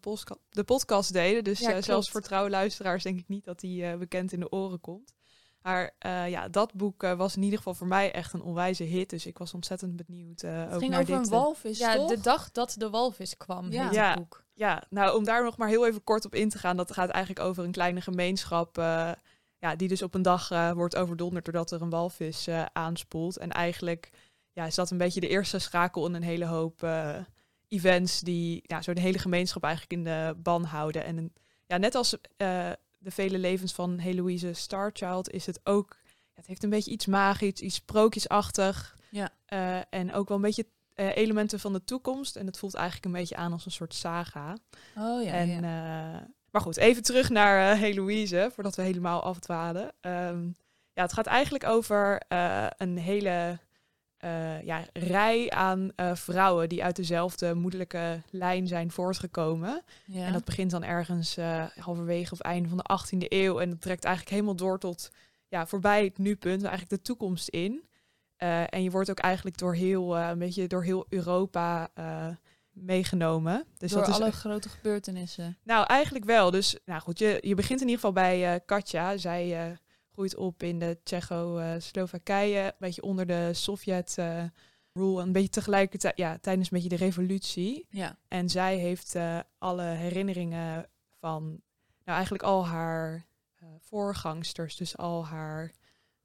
de 0.49 0.63
podcast 0.63 1.13
deden. 1.13 1.43
Dus 1.43 1.59
Ja, 1.59 1.73
eh, 1.73 1.81
zelfs 1.83 2.09
voor 2.09 2.21
trouwe 2.21 2.49
luisteraars 2.49 3.03
denk 3.03 3.19
ik 3.19 3.27
niet 3.27 3.43
dat 3.45 3.59
die 3.59 3.85
eh, 3.85 3.97
bekend 3.97 4.31
in 4.31 4.39
de 4.39 4.51
oren 4.51 4.79
komt. 4.81 5.13
Maar 5.61 5.91
eh, 5.99 6.29
ja, 6.29 6.47
dat 6.47 6.73
boek 6.73 7.03
eh, 7.03 7.13
was 7.17 7.35
in 7.35 7.41
ieder 7.43 7.57
geval 7.57 7.73
voor 7.73 7.87
mij 7.87 8.11
echt 8.11 8.33
een 8.33 8.41
onwijze 8.41 8.83
hit. 8.83 9.09
Dus 9.09 9.25
ik 9.25 9.37
was 9.37 9.53
ontzettend 9.53 9.95
benieuwd 10.05 10.43
uh, 10.43 10.59
Het 10.59 10.73
ook 10.73 10.79
ging 10.79 10.91
naar 10.91 11.01
over 11.01 11.15
dit. 11.15 11.25
een 11.25 11.31
walvis, 11.31 11.77
ja, 11.77 11.95
toch? 11.95 12.09
de 12.09 12.19
dag 12.19 12.51
dat 12.51 12.75
de 12.77 12.89
walvis 12.89 13.37
kwam, 13.37 13.71
Ja. 13.71 13.83
heet 13.85 13.93
Ja. 13.93 14.09
het 14.09 14.17
boek. 14.19 14.45
Ja, 14.53 14.83
nou 14.89 15.17
om 15.17 15.23
daar 15.23 15.43
nog 15.43 15.57
maar 15.57 15.67
heel 15.67 15.87
even 15.87 16.03
kort 16.03 16.25
op 16.25 16.35
in 16.35 16.49
te 16.49 16.57
gaan. 16.57 16.77
Dat 16.77 16.93
gaat 16.93 17.09
eigenlijk 17.09 17.45
over 17.45 17.63
een 17.63 17.71
kleine 17.71 18.01
gemeenschap. 18.01 18.77
eh, 18.77 19.11
ja, 19.57 19.75
die 19.75 19.87
dus 19.87 20.01
op 20.01 20.13
een 20.13 20.21
dag 20.21 20.51
eh, 20.51 20.71
wordt 20.71 20.95
overdonderd 20.95 21.45
doordat 21.45 21.71
er 21.71 21.81
een 21.81 21.89
walvis 21.89 22.47
eh, 22.47 22.65
aanspoelt. 22.73 23.37
En 23.37 23.51
eigenlijk 23.51 24.09
ja, 24.51 24.65
is 24.65 24.75
dat 24.75 24.91
een 24.91 24.97
beetje 24.97 25.19
de 25.19 25.27
eerste 25.27 25.59
schakel 25.59 26.05
in 26.07 26.13
een 26.13 26.23
hele 26.23 26.45
hoop 26.45 26.83
eh, 26.83 27.15
events 27.67 28.19
die 28.19 28.59
ja, 28.63 28.81
zo 28.81 28.93
de 28.93 29.01
hele 29.01 29.19
gemeenschap 29.19 29.63
eigenlijk 29.63 29.93
in 29.93 30.03
de 30.03 30.35
ban 30.37 30.63
houden. 30.63 31.03
En 31.05 31.17
een- 31.17 31.33
ja, 31.65 31.77
net 31.77 31.95
als 31.95 32.13
eh, 32.37 32.69
de 32.97 33.11
vele 33.11 33.37
levens 33.37 33.73
van 33.73 33.97
Heloïse 33.97 34.53
Starchild 34.53 35.29
is 35.29 35.45
het 35.45 35.59
ook. 35.63 35.97
Ja, 36.03 36.11
het 36.33 36.45
heeft 36.47 36.63
een 36.63 36.69
beetje 36.69 36.91
iets 36.91 37.05
magisch, 37.05 37.59
iets 37.59 37.75
sprookjesachtig. 37.75 38.97
Ja. 39.09 39.29
Eh, 39.45 39.79
en 39.89 40.13
ook 40.13 40.27
wel 40.27 40.37
een 40.37 40.43
beetje 40.43 40.67
eh, 40.93 41.15
elementen 41.15 41.59
van 41.59 41.73
de 41.73 41.83
toekomst. 41.83 42.35
En 42.35 42.45
het 42.45 42.57
voelt 42.57 42.73
eigenlijk 42.73 43.05
een 43.05 43.11
beetje 43.19 43.35
aan 43.35 43.51
als 43.51 43.65
een 43.65 43.71
soort 43.71 43.93
saga. 43.93 44.57
Oh 44.97 45.23
ja, 45.23 45.31
en, 45.31 45.49
ja. 45.49 46.27
maar 46.51 46.61
goed, 46.61 46.77
even 46.77 47.03
terug 47.03 47.29
naar 47.29 47.73
uh, 47.75 47.81
Heloïse, 47.81 48.49
voordat 48.53 48.75
we 48.75 48.81
helemaal 48.81 49.23
afdwalen. 49.23 49.91
Ehm, 50.01 50.45
ja, 50.93 51.01
het 51.01 51.13
gaat 51.13 51.25
eigenlijk 51.25 51.63
over 51.65 52.21
een 52.77 52.97
hele 52.97 53.59
uh, 54.25 54.63
ja, 54.63 54.85
rij 54.93 55.49
aan 55.49 55.91
uh, 55.95 56.15
vrouwen 56.15 56.69
die 56.69 56.83
uit 56.83 56.95
dezelfde 56.95 57.53
moedelijke 57.53 58.21
lijn 58.29 58.67
zijn 58.67 58.91
voortgekomen. 58.91 59.83
ja. 60.05 60.25
En 60.25 60.33
dat 60.33 60.45
begint 60.45 60.71
dan 60.71 60.83
ergens 60.83 61.37
uh, 61.37 61.63
halverwege 61.79 62.33
of 62.33 62.39
einde 62.39 62.69
van 62.69 62.77
de 62.77 63.15
18e 63.15 63.27
eeuw. 63.27 63.59
En 63.59 63.69
dat 63.69 63.81
trekt 63.81 64.03
eigenlijk 64.03 64.35
helemaal 64.35 64.55
door 64.55 64.79
tot 64.79 65.11
ja, 65.47 65.67
voorbij 65.67 66.03
het 66.03 66.17
nu-punt, 66.17 66.61
eigenlijk 66.61 66.89
de 66.89 67.01
toekomst 67.01 67.47
in. 67.47 67.85
Eh, 68.37 68.73
en 68.73 68.83
je 68.83 68.91
wordt 68.91 69.09
ook 69.09 69.19
eigenlijk 69.19 69.57
door 69.57 69.75
heel, 69.75 70.17
eh, 70.17 70.27
een 70.29 70.39
beetje 70.39 70.67
door 70.67 70.83
heel 70.83 71.05
Europa 71.09 71.89
eh, 71.93 72.27
meegenomen. 72.71 73.65
Dus 73.77 73.91
Door 73.91 73.99
dat 74.05 74.09
is 74.09 74.21
alle 74.21 74.31
grote 74.31 74.69
gebeurtenissen. 74.69 75.57
nou, 75.63 75.85
eigenlijk 75.85 76.25
wel. 76.25 76.51
Dus 76.51 76.77
nou 76.85 77.01
goed, 77.01 77.19
je, 77.19 77.37
je 77.41 77.55
begint 77.55 77.81
in 77.81 77.87
ieder 77.87 78.01
geval 78.01 78.11
bij 78.23 78.53
eh, 78.53 78.59
Katja. 78.65 79.17
Zij 79.17 79.65
eh, 79.65 79.77
groeit 80.17 80.35
op 80.35 80.63
in 80.63 80.79
de 80.79 80.97
Tsjecho-Slowakije, 81.03 82.63
een 82.65 82.71
beetje 82.79 83.01
onder 83.01 83.25
de 83.27 83.49
Sovjet-rule. 83.53 85.21
een 85.21 85.31
beetje 85.31 85.49
tegelijkertijd, 85.49 86.17
ja, 86.17 86.37
tijdens 86.37 86.71
een 86.71 86.77
beetje 86.81 86.97
de 86.97 87.03
revolutie. 87.05 87.85
Ja. 87.89 88.17
En 88.27 88.49
zij 88.49 88.77
heeft 88.77 89.15
eh, 89.15 89.39
alle 89.57 89.83
herinneringen 89.83 90.89
van, 91.19 91.43
nou 92.03 92.15
eigenlijk 92.15 92.43
al 92.43 92.65
haar 92.67 93.27
eh, 93.55 93.67
voorgangsters. 93.79 94.75
Dus 94.75 94.97
al 94.97 95.25
haar... 95.25 95.71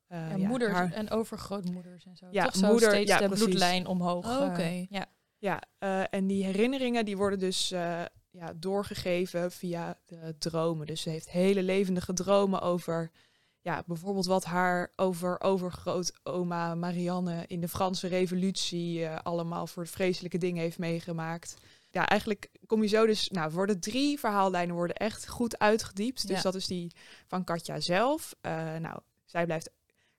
eh, 0.07 0.19
Ja, 0.31 0.37
ja, 0.37 0.49
moeders 0.49 0.73
haar- 0.73 0.93
en 0.93 1.11
overgrootmoeders 1.11 2.05
en 2.05 2.17
zo. 2.17 2.27
Ja, 2.31 2.45
Toch 2.45 2.55
zo 2.57 2.67
moeder- 2.71 2.89
steeds 2.91 3.11
ja, 3.11 3.19
de 3.19 3.27
precies. 3.27 3.45
bloedlijn 3.45 3.87
omhoog. 3.87 4.27
Oh, 4.41 4.47
oké. 4.51 4.87
ja. 4.89 5.07
Ja, 5.39 5.63
en 6.11 6.27
die 6.27 6.45
herinneringen 6.45 7.05
die 7.05 7.17
worden 7.17 7.39
dus 7.39 7.69
ja, 8.31 8.53
doorgegeven 8.57 9.51
via 9.53 9.99
de 10.05 10.35
dromen. 10.39 10.87
Dus 10.87 11.01
ze 11.03 11.11
heeft 11.11 11.31
hele 11.31 11.63
levendige 11.63 12.13
dromen 12.13 12.61
over 12.61 13.11
ja, 13.63 13.83
bijvoorbeeld 13.87 14.27
wat 14.27 14.45
haar 14.45 14.93
over 14.97 15.41
overgrootoma 15.41 16.75
Marianne 16.75 17.45
in 17.47 17.61
de 17.61 17.69
Franse 17.69 18.07
revolutie 18.07 19.05
eh, 19.05 19.19
allemaal 19.23 19.67
voor 19.67 19.87
vreselijke 19.87 20.39
dingen 20.39 20.63
heeft 20.63 20.79
meegemaakt. 20.79 21.57
Ja, 21.91 22.09
eigenlijk 22.09 22.51
kom 22.67 22.83
je 22.83 22.89
zo 22.89 23.07
dus, 23.07 23.29
nou, 23.29 23.51
worden 23.51 23.81
drie 23.81 24.19
verhaallijnen 24.19 24.75
worden 24.75 24.97
echt 24.97 25.29
goed 25.29 25.59
uitgediept. 25.59 26.27
Dus 26.27 26.37
Ja. 26.37 26.43
dat 26.43 26.55
is 26.55 26.67
die 26.67 26.93
van 27.27 27.45
Katja 27.45 27.81
zelf. 27.81 28.35
Eh, 28.41 28.77
nou, 28.77 28.99
zij 29.25 29.45
blijft, 29.45 29.71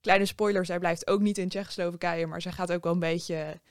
kleine 0.01 0.25
spoiler, 0.25 0.65
zij 0.65 0.79
blijft 0.79 1.07
ook 1.07 1.21
niet 1.21 1.37
in 1.37 1.49
Tsjechoslowakije, 1.49 2.27
maar 2.27 2.41
zij 2.41 2.51
gaat 2.51 2.71
ook 2.71 2.83
wel 2.83 2.93
een 2.93 2.99
beetje 2.99 3.61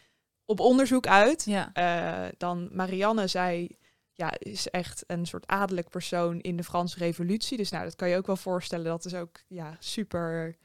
op 0.44 0.60
onderzoek 0.60 1.06
uit. 1.06 1.44
Ja. 1.44 1.70
Eh, 1.72 2.32
dan 2.38 2.68
Marianne, 2.72 3.26
zij 3.26 3.76
ja, 4.12 4.32
is 4.38 4.68
echt 4.70 5.04
een 5.06 5.26
soort 5.26 5.46
adellijk 5.46 5.88
persoon 5.88 6.40
in 6.40 6.56
de 6.56 6.64
Franse 6.64 6.98
revolutie. 6.98 7.56
Dus 7.56 7.70
nou, 7.70 7.84
dat 7.84 7.96
kan 7.96 8.08
je 8.08 8.16
ook 8.16 8.26
wel 8.26 8.36
voorstellen. 8.36 8.84
Dat 8.84 9.04
is 9.04 9.14
ook 9.14 9.40
ja, 9.46 9.76
super 9.78 10.56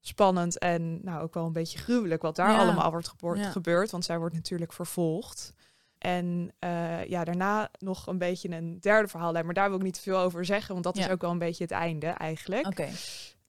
spannend 0.00 0.58
en 0.58 1.04
nou 1.04 1.22
ook 1.22 1.34
wel 1.34 1.46
een 1.46 1.52
beetje 1.52 1.78
gruwelijk 1.78 2.22
wat 2.22 2.36
daar 2.36 2.50
Ja. 2.50 2.58
allemaal 2.58 2.90
wordt 2.90 3.40
Ja. 3.40 3.50
gebeurd. 3.50 3.90
Want 3.90 4.04
zij 4.04 4.18
wordt 4.18 4.34
natuurlijk 4.34 4.72
vervolgd. 4.72 5.52
En 5.98 6.52
eh, 6.58 7.04
ja, 7.04 7.24
daarna 7.24 7.70
nog 7.78 8.06
een 8.06 8.18
beetje 8.18 8.48
een 8.50 8.80
derde 8.80 9.08
verhaallijn. 9.08 9.44
Maar 9.44 9.54
daar 9.54 9.68
wil 9.68 9.78
ik 9.78 9.84
niet 9.84 9.94
te 9.94 10.00
veel 10.00 10.18
over 10.18 10.44
zeggen, 10.44 10.72
want 10.72 10.84
dat 10.84 10.96
is 10.96 11.08
ook 11.08 11.20
wel 11.20 11.30
een 11.30 11.38
beetje 11.38 11.62
het 11.64 11.72
einde 11.72 12.06
eigenlijk. 12.06 12.66
Oké. 12.66 12.88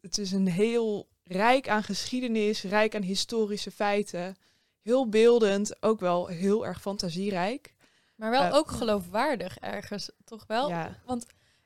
Het 0.02 0.18
is 0.18 0.32
een 0.32 0.48
heel 0.48 1.08
rijk 1.24 1.70
aan 1.70 1.84
geschiedenis, 1.84 2.64
rijk 2.64 2.96
aan 2.96 3.02
historische 3.02 3.72
feiten. 3.72 4.36
Heel 4.82 5.10
beeldend, 5.10 5.84
ook 5.84 6.00
wel 6.00 6.28
heel 6.28 6.66
erg 6.66 6.82
fantasierijk. 6.82 7.74
Maar 8.18 8.32
wel 8.32 8.44
Eh, 8.44 8.54
ook 8.54 8.72
geloofwaardig 8.72 9.58
ergens, 9.58 10.12
toch 10.24 10.48
wel? 10.48 10.70
Ja, 10.70 11.02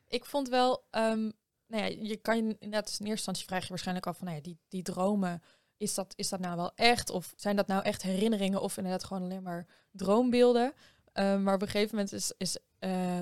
Ik 0.08 0.24
vond 0.24 0.48
wel, 0.48 0.84
ehm, 0.90 1.30
nou 1.66 1.82
ja, 1.82 1.84
je 1.84 2.16
kan 2.16 2.36
je 2.36 2.42
inderdaad 2.42 2.86
dus 2.86 2.98
in 2.98 3.06
eerste 3.06 3.10
instantie 3.10 3.44
vraag 3.44 3.62
je 3.62 3.68
waarschijnlijk 3.68 4.06
af 4.06 4.16
van, 4.16 4.26
nou 4.26 4.36
ja, 4.38 4.42
die, 4.44 4.58
die 4.68 4.82
dromen, 4.82 5.42
is 5.76 5.94
dat, 5.94 6.12
is 6.16 6.28
dat 6.28 6.40
nou 6.40 6.56
wel 6.56 6.72
echt? 6.74 7.10
Of 7.10 7.32
zijn 7.36 7.56
dat 7.56 7.66
nou 7.66 7.82
echt 7.82 8.02
herinneringen 8.02 8.60
of 8.60 8.76
inderdaad 8.76 9.04
gewoon 9.04 9.22
alleen 9.22 9.42
maar 9.42 9.66
droombeelden? 9.90 10.72
Ehm, 11.12 11.42
maar 11.42 11.54
op 11.54 11.62
een 11.62 11.68
gegeven 11.68 11.94
moment 11.96 12.12
is, 12.12 12.32
is 12.36 12.58
eh, 12.78 13.20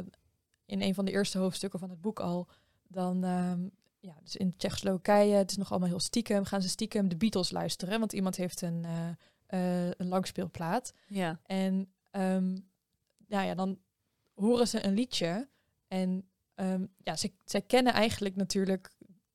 in 0.66 0.82
een 0.82 0.94
van 0.94 1.04
de 1.04 1.10
eerste 1.10 1.38
hoofdstukken 1.38 1.78
van 1.78 1.90
het 1.90 2.00
boek 2.00 2.20
al, 2.20 2.48
dan, 2.88 3.24
ehm, 3.24 3.68
ja, 4.00 4.14
dus 4.22 4.36
in 4.36 4.56
Tsjechoslowakije, 4.56 5.34
het 5.34 5.50
is 5.50 5.56
nog 5.56 5.70
allemaal 5.70 5.88
heel 5.88 6.00
stiekem, 6.00 6.44
gaan 6.44 6.62
ze 6.62 6.68
stiekem 6.68 7.08
de 7.08 7.16
Beatles 7.16 7.50
luisteren, 7.50 7.98
want 7.98 8.12
iemand 8.12 8.36
heeft 8.36 8.60
een, 8.62 8.84
eh, 9.46 9.86
een 9.86 10.08
langspeelplaat. 10.08 10.92
Ja. 11.06 11.40
En 11.46 11.92
ehm, 12.10 12.56
nou 13.30 13.46
ja, 13.46 13.54
dan 13.54 13.78
horen 14.34 14.68
ze 14.68 14.84
een 14.84 14.94
liedje. 14.94 15.48
En 15.88 16.30
ehm, 16.54 16.86
ja, 17.02 17.16
ze, 17.16 17.32
zij 17.44 17.62
kennen 17.62 17.92
eigenlijk 17.92 18.36
natuurlijk 18.36 18.90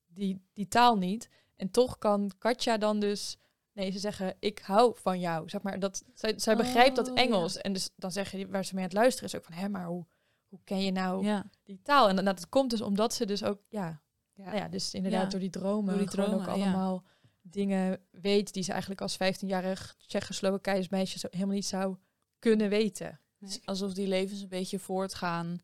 die, 0.06 0.46
die 0.54 0.68
taal 0.68 0.98
niet. 0.98 1.30
En 1.56 1.72
toch 1.72 1.98
kan 1.98 2.32
Katja 2.38 2.78
dan 2.78 3.00
dus... 3.00 3.38
Nee, 3.72 3.92
ze 3.92 4.00
zeggen, 4.00 4.36
ik 4.40 4.60
hou 4.60 4.96
van 4.98 5.20
jou. 5.20 5.50
Zeg 5.50 5.62
maar, 5.62 5.80
dat, 5.80 6.04
zij, 6.14 6.34
zij 6.40 6.56
begrijpt 6.56 6.96
dat 6.96 7.10
Oh, 7.10 7.20
Engels. 7.20 7.58
En 7.58 7.74
dus 7.74 7.90
dan 7.96 8.12
zeggen 8.12 8.38
die 8.38 8.48
waar 8.48 8.66
ze 8.66 8.74
mee 8.74 8.84
aan 8.84 8.90
het 8.90 8.98
luisteren 8.98 9.30
is 9.30 9.36
ook 9.36 9.44
van... 9.44 9.54
Hé, 9.54 9.70
maar 9.70 9.86
hoe, 9.86 10.06
hoe 10.48 10.60
ken 10.64 10.82
je 10.82 10.92
nou 10.92 11.24
Ja. 11.24 11.50
die 11.64 11.82
taal? 11.84 12.10
En 12.10 12.16
dat, 12.16 12.26
dat 12.26 12.50
komt 12.50 12.70
dus 12.70 12.82
omdat 12.82 13.14
ze 13.14 13.26
dus 13.26 13.44
ook... 13.44 13.62
Ja, 13.70 14.02
ja. 14.34 14.44
nou 14.44 14.58
ja, 14.58 14.68
dus 14.68 14.94
inderdaad 14.94 15.32
door 15.32 15.40
die 15.40 15.50
dromen, 15.50 15.98
door 15.98 16.08
die 16.08 16.20
ook 16.20 16.26
dromen, 16.28 16.46
ja. 16.46 16.52
allemaal 16.52 17.04
dingen 17.42 18.06
weet 18.12 18.54
die 18.54 18.64
ze 18.64 18.72
eigenlijk 18.72 19.02
als 19.02 19.18
15-jarig 19.24 19.96
Tsjechoslowakijs 20.08 20.90
meisje 20.90 21.20
zo 21.20 21.28
helemaal 21.32 21.56
niet 21.56 21.66
zou 21.66 21.98
kunnen 22.40 22.70
weten. 22.70 23.20
Alsof 23.66 23.94
die 23.94 24.08
levens 24.08 24.42
een 24.42 24.48
beetje 24.48 24.80
voortgaan 24.80 25.60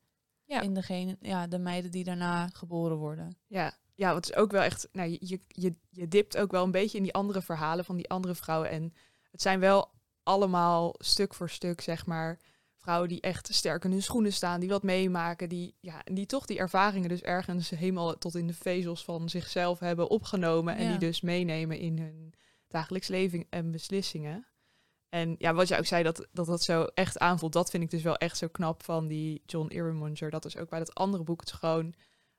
Ja. 0.45 0.61
in 0.61 0.73
degene, 0.73 1.17
ja, 1.21 1.47
de 1.47 1.59
meiden 1.59 1.91
die 1.91 2.03
daarna 2.03 2.47
geboren 2.47 2.97
worden. 2.97 3.37
Ja, 3.47 3.77
ja, 3.95 4.13
wat 4.13 4.29
is 4.29 4.35
ook 4.35 4.51
wel 4.51 4.61
echt. 4.61 4.87
Nou, 4.91 5.09
je, 5.09 5.39
je, 5.47 5.73
je, 5.89 6.07
dipt 6.07 6.37
ook 6.37 6.51
wel 6.51 6.63
een 6.63 6.71
beetje 6.71 6.97
in 6.97 7.03
die 7.03 7.13
andere 7.13 7.41
verhalen 7.41 7.85
van 7.85 7.95
die 7.95 8.09
andere 8.09 8.35
vrouwen. 8.35 8.69
En 8.69 8.93
het 9.31 9.41
zijn 9.41 9.59
wel 9.59 9.91
allemaal 10.23 10.95
stuk 10.97 11.33
voor 11.33 11.49
stuk, 11.49 11.81
zeg 11.81 12.05
maar, 12.05 12.39
vrouwen 12.77 13.09
die 13.09 13.21
echt 13.21 13.53
sterk 13.53 13.83
in 13.83 13.91
hun 13.91 14.01
schoenen 14.01 14.33
staan, 14.33 14.59
die 14.59 14.69
wat 14.69 14.83
meemaken, 14.83 15.49
die, 15.49 15.75
ja, 15.79 16.01
die 16.03 16.25
toch 16.25 16.45
die 16.45 16.57
ervaringen 16.57 17.09
dus 17.09 17.21
ergens 17.21 17.69
helemaal 17.69 18.17
tot 18.17 18.35
in 18.35 18.47
de 18.47 18.53
vezels 18.53 19.03
van 19.03 19.29
zichzelf 19.29 19.79
hebben 19.79 20.09
opgenomen. 20.09 20.75
En 20.75 20.83
Ja. 20.83 20.89
die 20.89 20.99
dus 20.99 21.21
meenemen 21.21 21.77
in 21.79 21.97
hun 21.99 22.33
dagelijks 22.67 23.07
leven 23.07 23.45
en 23.49 23.71
beslissingen. 23.71 24.45
En 25.11 25.35
ja, 25.37 25.53
wat 25.53 25.67
jij 25.67 25.77
ook 25.77 25.85
zei, 25.85 26.03
dat, 26.03 26.27
dat 26.31 26.45
dat 26.45 26.63
zo 26.63 26.83
echt 26.83 27.19
aanvoelt, 27.19 27.53
dat 27.53 27.69
vind 27.69 27.83
ik 27.83 27.89
dus 27.89 28.01
wel 28.03 28.15
echt 28.17 28.37
zo 28.37 28.47
knap 28.47 28.83
van 28.83 29.07
die 29.07 29.41
John 29.45 29.67
Irremonger. 29.71 30.29
Dat 30.29 30.45
is 30.45 30.57
ook 30.57 30.69
bij 30.69 30.79
dat 30.79 30.95
andere 30.95 31.23
boek, 31.23 31.39
het 31.39 31.51
gewoon, 31.51 31.93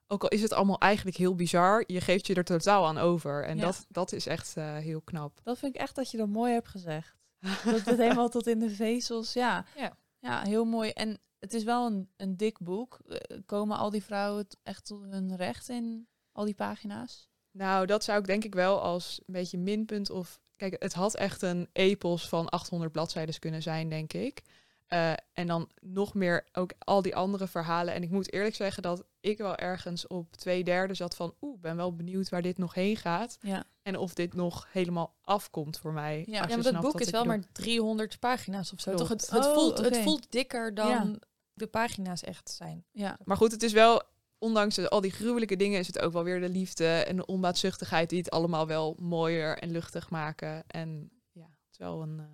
ook 0.06 0.22
al 0.22 0.28
is 0.28 0.42
het 0.42 0.52
allemaal 0.52 0.78
eigenlijk 0.78 1.16
heel 1.16 1.34
bizar, 1.34 1.84
je 1.86 2.00
geeft 2.00 2.26
je 2.26 2.34
er 2.34 2.44
totaal 2.44 2.86
aan 2.86 2.98
over. 2.98 3.44
En 3.44 3.56
Ja. 3.56 3.62
dat, 3.62 3.86
dat 3.88 4.12
is 4.12 4.26
echt 4.26 4.56
eh, 4.56 4.76
heel 4.76 5.00
knap. 5.00 5.40
Dat 5.42 5.58
vind 5.58 5.74
ik 5.74 5.80
echt 5.80 5.94
dat 5.94 6.10
je 6.10 6.16
dat 6.16 6.28
mooi 6.28 6.52
hebt 6.52 6.68
gezegd. 6.68 7.16
Dat 7.64 7.84
het 7.84 7.98
helemaal 7.98 8.28
tot 8.28 8.46
in 8.46 8.58
de 8.58 8.70
vezels, 8.70 9.32
ja. 9.32 9.64
Ja. 9.76 9.96
Ja, 10.18 10.42
heel 10.42 10.64
mooi. 10.64 10.90
En 10.90 11.20
het 11.38 11.54
is 11.54 11.64
wel 11.64 11.86
een, 11.86 12.10
een 12.16 12.36
dik 12.36 12.58
boek. 12.58 12.98
Eh, 13.06 13.38
Komen 13.46 13.76
al 13.78 13.90
die 13.90 14.02
vrouwen 14.02 14.46
echt 14.62 14.86
tot 14.86 15.02
hun 15.10 15.36
recht 15.36 15.68
in 15.68 16.08
al 16.32 16.44
die 16.44 16.54
pagina's? 16.54 17.28
Nou, 17.50 17.86
dat 17.86 18.04
zou 18.04 18.18
ik 18.18 18.26
denk 18.26 18.44
ik 18.44 18.54
wel 18.54 18.80
als 18.80 19.20
een 19.26 19.34
beetje 19.34 19.58
minpunt 19.58 20.10
of... 20.10 20.40
Kijk, 20.68 20.82
het 20.82 20.92
had 20.94 21.14
echt 21.14 21.42
een 21.42 21.68
epos 21.72 22.28
van 22.28 22.48
800 22.48 22.92
bladzijden 22.92 23.38
kunnen 23.38 23.62
zijn, 23.62 23.88
denk 23.88 24.12
ik. 24.12 24.42
Eh, 24.86 25.12
en 25.32 25.46
dan 25.46 25.68
nog 25.80 26.14
meer 26.14 26.46
ook 26.52 26.72
al 26.78 27.02
die 27.02 27.16
andere 27.16 27.46
verhalen. 27.46 27.94
En 27.94 28.02
ik 28.02 28.10
moet 28.10 28.32
eerlijk 28.32 28.54
zeggen 28.54 28.82
dat 28.82 29.04
ik 29.20 29.38
wel 29.38 29.56
ergens 29.56 30.06
op 30.06 30.36
twee 30.36 30.64
derde 30.64 30.94
zat 30.94 31.16
van... 31.16 31.34
Oeh, 31.40 31.60
ben 31.60 31.76
wel 31.76 31.94
benieuwd 31.96 32.28
waar 32.28 32.42
dit 32.42 32.58
nog 32.58 32.74
heen 32.74 32.96
gaat. 32.96 33.38
Ja. 33.40 33.64
En 33.82 33.96
of 33.96 34.14
dit 34.14 34.34
nog 34.34 34.66
helemaal 34.70 35.14
afkomt 35.22 35.78
voor 35.78 35.92
mij. 35.92 36.22
Ja. 36.26 36.46
Ja, 36.48 36.56
maar 36.56 36.72
dat 36.72 36.80
boek 36.80 37.00
is 37.00 37.10
wel 37.10 37.24
maar 37.24 37.42
300 37.52 38.18
pagina's 38.18 38.72
of 38.72 38.80
zo. 38.80 38.94
Toch? 38.94 39.08
Het, 39.08 39.30
het, 39.30 39.46
Oh, 39.46 39.52
voelt, 39.52 39.78
het 39.78 39.96
voelt 39.96 40.32
dikker 40.32 40.74
dan 40.74 40.88
Ja. 40.88 41.10
de 41.54 41.66
pagina's 41.66 42.22
echt 42.22 42.50
zijn. 42.50 42.84
Ja. 42.92 43.18
Maar 43.24 43.36
goed, 43.36 43.52
het 43.52 43.62
is 43.62 43.72
wel, 43.72 44.02
ondanks 44.42 44.88
al 44.88 45.00
die 45.00 45.10
gruwelijke 45.10 45.56
dingen, 45.56 45.78
is 45.78 45.86
het 45.86 45.98
ook 45.98 46.12
wel 46.12 46.24
weer 46.24 46.40
de 46.40 46.48
liefde 46.48 46.86
en 46.86 47.16
de 47.16 47.26
onbaatzuchtigheid 47.26 48.08
die 48.08 48.18
het 48.18 48.30
allemaal 48.30 48.66
wel 48.66 48.96
mooier 49.00 49.58
en 49.58 49.70
luchtig 49.70 50.10
maken. 50.10 50.66
En 50.66 51.10
ja, 51.32 51.42
het 51.44 51.70
is 51.70 51.78
wel 51.78 52.02
een, 52.02 52.18
eh, 52.20 52.26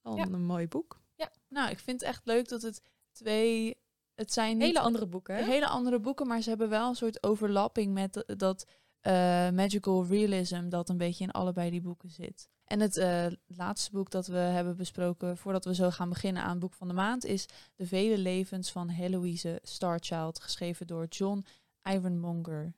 wel 0.00 0.16
Ja. 0.16 0.22
een 0.24 0.44
mooi 0.44 0.68
boek. 0.68 1.02
Nou, 1.48 1.70
ik 1.70 1.78
vind 1.78 2.00
het 2.00 2.08
echt 2.08 2.26
leuk 2.26 2.48
dat 2.48 2.62
het 2.62 2.82
twee... 3.12 3.76
Het 4.14 4.32
zijn 4.32 4.60
Hele 4.60 4.80
andere 4.80 5.06
boeken. 5.06 5.36
hè? 5.36 5.44
hele 5.44 5.66
andere 5.68 6.00
boeken, 6.00 6.26
maar 6.26 6.40
ze 6.40 6.48
hebben 6.48 6.68
wel 6.68 6.88
een 6.88 6.94
soort 6.94 7.22
overlapping 7.22 7.92
met 7.92 8.12
dat- 8.12 8.38
dat 8.38 8.66
eh, 9.00 9.12
magical 9.50 10.06
realism 10.06 10.68
dat 10.68 10.88
een 10.88 10.96
beetje 10.96 11.24
in 11.24 11.30
allebei 11.30 11.70
die 11.70 11.80
boeken 11.80 12.10
zit. 12.10 12.48
En 12.64 12.80
het 12.80 12.96
eh, 12.96 13.26
laatste 13.46 13.90
boek 13.90 14.10
dat 14.10 14.26
we 14.26 14.36
hebben 14.36 14.76
besproken 14.76 15.36
voordat 15.36 15.64
we 15.64 15.74
zo 15.74 15.90
gaan 15.90 16.08
beginnen 16.08 16.42
aan 16.42 16.50
het 16.50 16.58
boek 16.58 16.74
van 16.74 16.88
de 16.88 16.94
maand 16.94 17.24
is 17.24 17.46
De 17.74 17.86
vele 17.86 18.18
levens 18.18 18.72
van 18.72 18.88
Heloise 18.88 19.58
Starchild, 19.62 20.40
geschreven 20.40 20.86
door 20.86 21.06
John 21.06 21.44
Ironmonger. 21.82 22.74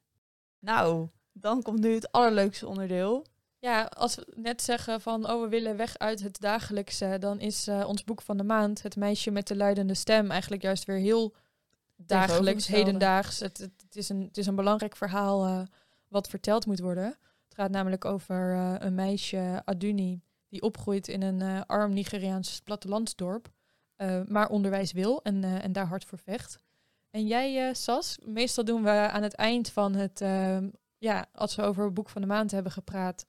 Nou, 0.59 1.09
dan 1.33 1.63
komt 1.63 1.81
nu 1.81 1.95
het 1.95 2.13
allerleukste 2.13 2.67
onderdeel. 2.67 3.27
Ja, 3.59 3.85
als 3.85 4.15
we 4.15 4.27
net 4.35 4.63
zeggen 4.63 5.01
van 5.01 5.31
oh 5.31 5.43
we 5.43 5.49
willen 5.49 5.77
weg 5.77 5.99
uit 5.99 6.23
het 6.23 6.41
dagelijkse, 6.41 7.17
dan 7.21 7.41
is 7.41 7.67
eh, 7.67 7.89
ons 7.89 8.05
boek 8.05 8.23
van 8.23 8.37
de 8.37 8.45
maand, 8.45 8.83
het 8.83 8.97
meisje 8.97 9.31
met 9.31 9.47
de 9.47 9.57
luidende 9.57 9.95
stem, 9.95 10.31
eigenlijk 10.31 10.63
juist 10.63 10.85
weer 10.85 10.97
heel 10.97 11.35
dagelijks, 11.97 12.67
hedendaags. 12.67 13.41
Het, 13.41 13.59
het, 13.59 13.73
het 13.83 13.97
is 13.97 14.09
een, 14.09 14.21
het 14.21 14.39
is 14.39 14.47
een 14.47 14.55
belangrijk 14.55 14.97
verhaal 14.97 15.47
eh, 15.47 15.61
wat 16.09 16.29
verteld 16.29 16.67
moet 16.67 16.81
worden. 16.81 17.19
Het 17.57 17.65
gaat 17.65 17.75
namelijk 17.75 18.05
over 18.05 18.53
eh, 18.53 18.75
een 18.79 18.95
meisje, 18.95 19.63
Aduni, 19.65 20.23
die 20.49 20.63
opgroeit 20.63 21.09
in 21.09 21.23
een 21.23 21.41
eh, 21.41 21.61
arm 21.67 21.93
Nigeriaans 21.93 22.61
plattelandsdorp, 22.61 23.49
eh, 23.97 24.21
maar 24.27 24.49
onderwijs 24.49 24.93
wil 24.93 25.23
en, 25.23 25.45
en 25.45 25.73
daar 25.73 25.87
hard 25.87 26.05
voor 26.05 26.19
vecht. 26.19 26.59
En 27.11 27.27
jij, 27.27 27.75
Sas, 27.75 28.19
meestal 28.25 28.65
doen 28.65 28.83
we 28.83 28.91
aan 28.91 29.23
het 29.23 29.35
eind 29.35 29.71
van 29.71 29.95
het, 29.95 30.19
ja, 30.99 31.27
als 31.33 31.55
we 31.57 31.63
over 31.63 31.85
het 31.85 31.95
boek 31.95 32.09
van 32.09 32.21
de 32.21 32.27
maand 32.27 32.51
hebben 32.51 32.73
gepraat, 32.73 33.27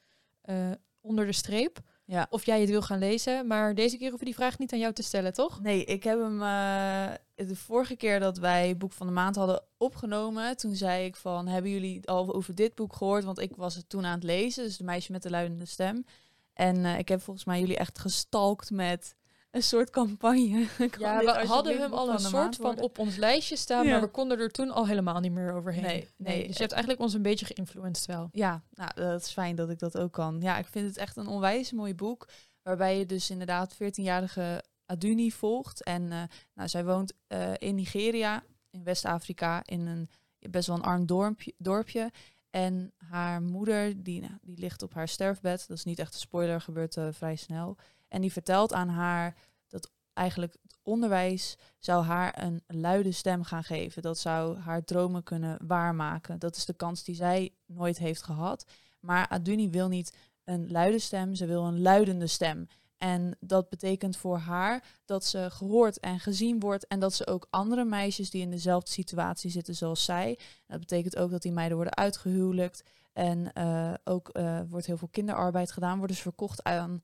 onder 1.01 1.25
de 1.25 1.31
streep. 1.31 1.79
Ja. 2.07 2.27
of 2.29 2.45
jij 2.45 2.59
het 2.59 2.69
wil 2.69 2.81
gaan 2.81 2.99
lezen. 2.99 3.47
Maar 3.47 3.75
deze 3.75 3.97
keer 3.97 4.09
hoef 4.09 4.19
je 4.19 4.25
die 4.25 4.35
vraag 4.35 4.57
niet 4.57 4.73
aan 4.73 4.79
jou 4.79 4.93
te 4.93 5.03
stellen, 5.03 5.33
toch? 5.33 5.61
Nee, 5.61 5.83
ik 5.83 6.03
heb 6.03 6.19
hem 6.19 6.41
eh, 6.41 7.47
de 7.47 7.55
vorige 7.55 7.95
keer 7.95 8.19
dat 8.19 8.37
wij 8.37 8.77
Boek 8.77 8.91
van 8.93 9.07
de 9.07 9.13
Maand 9.13 9.35
hadden 9.35 9.63
opgenomen. 9.77 10.57
Toen 10.57 10.75
zei 10.75 11.05
ik 11.05 11.15
van, 11.15 11.47
hebben 11.47 11.71
jullie 11.71 12.07
al 12.07 12.33
over 12.33 12.55
dit 12.55 12.75
boek 12.75 12.95
gehoord? 12.95 13.23
Want 13.23 13.39
ik 13.39 13.55
was 13.55 13.75
het 13.75 13.89
toen 13.89 14.05
aan 14.05 14.15
het 14.15 14.23
lezen, 14.23 14.63
dus 14.63 14.77
De 14.77 14.83
Meisje 14.83 15.11
met 15.11 15.23
de 15.23 15.29
Luidende 15.29 15.65
Stem. 15.65 16.05
En 16.53 16.85
eh, 16.85 16.97
ik 16.97 17.07
heb 17.07 17.21
volgens 17.21 17.45
mij 17.45 17.59
jullie 17.59 17.77
echt 17.77 17.99
gestalkt 17.99 18.71
met 18.71 19.15
een 19.51 19.63
soort 19.63 19.89
campagne. 19.89 20.67
Ja, 20.99 21.19
we 21.19 21.47
hadden 21.47 21.77
hem 21.79 21.93
al 21.93 22.09
een 22.09 22.19
soort 22.19 22.55
van 22.55 22.79
op 22.79 22.99
ons 22.99 23.15
lijstje 23.15 23.55
staan, 23.55 23.85
Ja. 23.85 23.91
maar 23.91 24.01
we 24.01 24.07
konden 24.07 24.39
er 24.39 24.51
toen 24.51 24.71
al 24.71 24.87
helemaal 24.87 25.19
niet 25.19 25.31
meer 25.31 25.53
overheen. 25.53 25.83
Nee, 25.83 26.07
nee. 26.17 26.47
Dus 26.47 26.55
je 26.55 26.61
hebt 26.61 26.71
eigenlijk 26.71 27.01
ons 27.01 27.13
een 27.13 27.21
beetje 27.21 27.45
geïnfluenced 27.45 28.05
wel. 28.05 28.29
Ja, 28.31 28.63
nou, 28.71 28.91
dat 28.95 29.21
is 29.21 29.31
fijn 29.31 29.55
dat 29.55 29.69
ik 29.69 29.79
dat 29.79 29.97
ook 29.97 30.11
kan. 30.11 30.41
Ja, 30.41 30.57
ik 30.57 30.67
vind 30.67 30.87
het 30.87 30.97
echt 30.97 31.17
een 31.17 31.27
onwijs 31.27 31.71
mooi 31.71 31.95
boek. 31.95 32.27
Waarbij 32.63 32.97
je 32.97 33.05
dus 33.05 33.29
inderdaad 33.29 33.75
14-jarige 33.75 34.63
Aduni 34.85 35.31
volgt. 35.31 35.83
En 35.83 36.11
eh, 36.11 36.21
nou, 36.53 36.69
zij 36.69 36.85
woont 36.85 37.13
eh, 37.27 37.51
in 37.57 37.75
Nigeria, 37.75 38.43
in 38.69 38.83
West-Afrika, 38.83 39.61
in 39.65 39.85
een 39.87 40.09
best 40.39 40.67
wel 40.67 40.75
een 40.75 40.81
arm 40.83 41.05
dorpje. 41.05 41.53
dorpje. 41.57 42.11
En 42.49 42.93
haar 42.97 43.41
moeder, 43.41 44.03
die, 44.03 44.21
nou, 44.21 44.33
die 44.41 44.57
ligt 44.57 44.81
op 44.83 44.93
haar 44.93 45.07
sterfbed. 45.07 45.65
Dat 45.67 45.77
is 45.77 45.83
niet 45.83 45.99
echt 45.99 46.13
een 46.13 46.19
spoiler, 46.19 46.61
gebeurt 46.61 46.97
eh, 46.97 47.07
vrij 47.11 47.35
snel. 47.35 47.77
En 48.07 48.21
die 48.21 48.31
vertelt 48.31 48.73
aan 48.73 48.89
haar 48.89 49.35
dat 49.67 49.91
eigenlijk 50.13 50.53
het 50.61 50.77
onderwijs 50.83 51.57
zou 51.79 52.03
haar 52.03 52.43
een 52.43 52.63
luide 52.67 53.11
stem 53.11 53.43
gaan 53.43 53.63
geven. 53.63 54.01
Dat 54.01 54.17
zou 54.17 54.57
haar 54.57 54.83
dromen 54.83 55.23
kunnen 55.23 55.67
waarmaken. 55.67 56.39
Dat 56.39 56.55
is 56.55 56.65
de 56.65 56.73
kans 56.73 57.03
die 57.03 57.15
zij 57.15 57.53
nooit 57.65 57.97
heeft 57.97 58.23
gehad. 58.23 58.65
Maar 58.99 59.27
Aduni 59.27 59.69
wil 59.69 59.87
niet 59.87 60.17
een 60.43 60.71
luide 60.71 60.99
stem, 60.99 61.35
ze 61.35 61.45
wil 61.45 61.65
een 61.65 61.81
luidende 61.81 62.27
stem. 62.27 62.67
En 62.97 63.37
dat 63.39 63.69
betekent 63.69 64.17
voor 64.17 64.37
haar 64.37 64.83
dat 65.05 65.25
ze 65.25 65.47
gehoord 65.51 65.99
en 65.99 66.19
gezien 66.19 66.59
wordt 66.59 66.87
en 66.87 66.99
dat 66.99 67.13
ze 67.13 67.27
ook 67.27 67.47
andere 67.49 67.85
meisjes 67.85 68.29
die 68.29 68.41
in 68.41 68.51
dezelfde 68.51 68.91
situatie 68.91 69.51
zitten 69.51 69.75
zoals 69.75 70.05
zij. 70.05 70.39
Dat 70.67 70.79
betekent 70.79 71.17
ook 71.17 71.31
dat 71.31 71.41
die 71.41 71.51
meiden 71.51 71.77
worden 71.77 71.95
uitgehuwelijkt 71.95 72.83
en 73.13 73.53
eh, 73.53 73.93
ook 74.03 74.29
eh, 74.29 74.59
wordt 74.69 74.85
heel 74.85 74.97
veel 74.97 75.07
kinderarbeid 75.07 75.71
gedaan, 75.71 75.97
worden 75.97 76.15
ze 76.15 76.21
verkocht 76.21 76.63
aan 76.63 77.03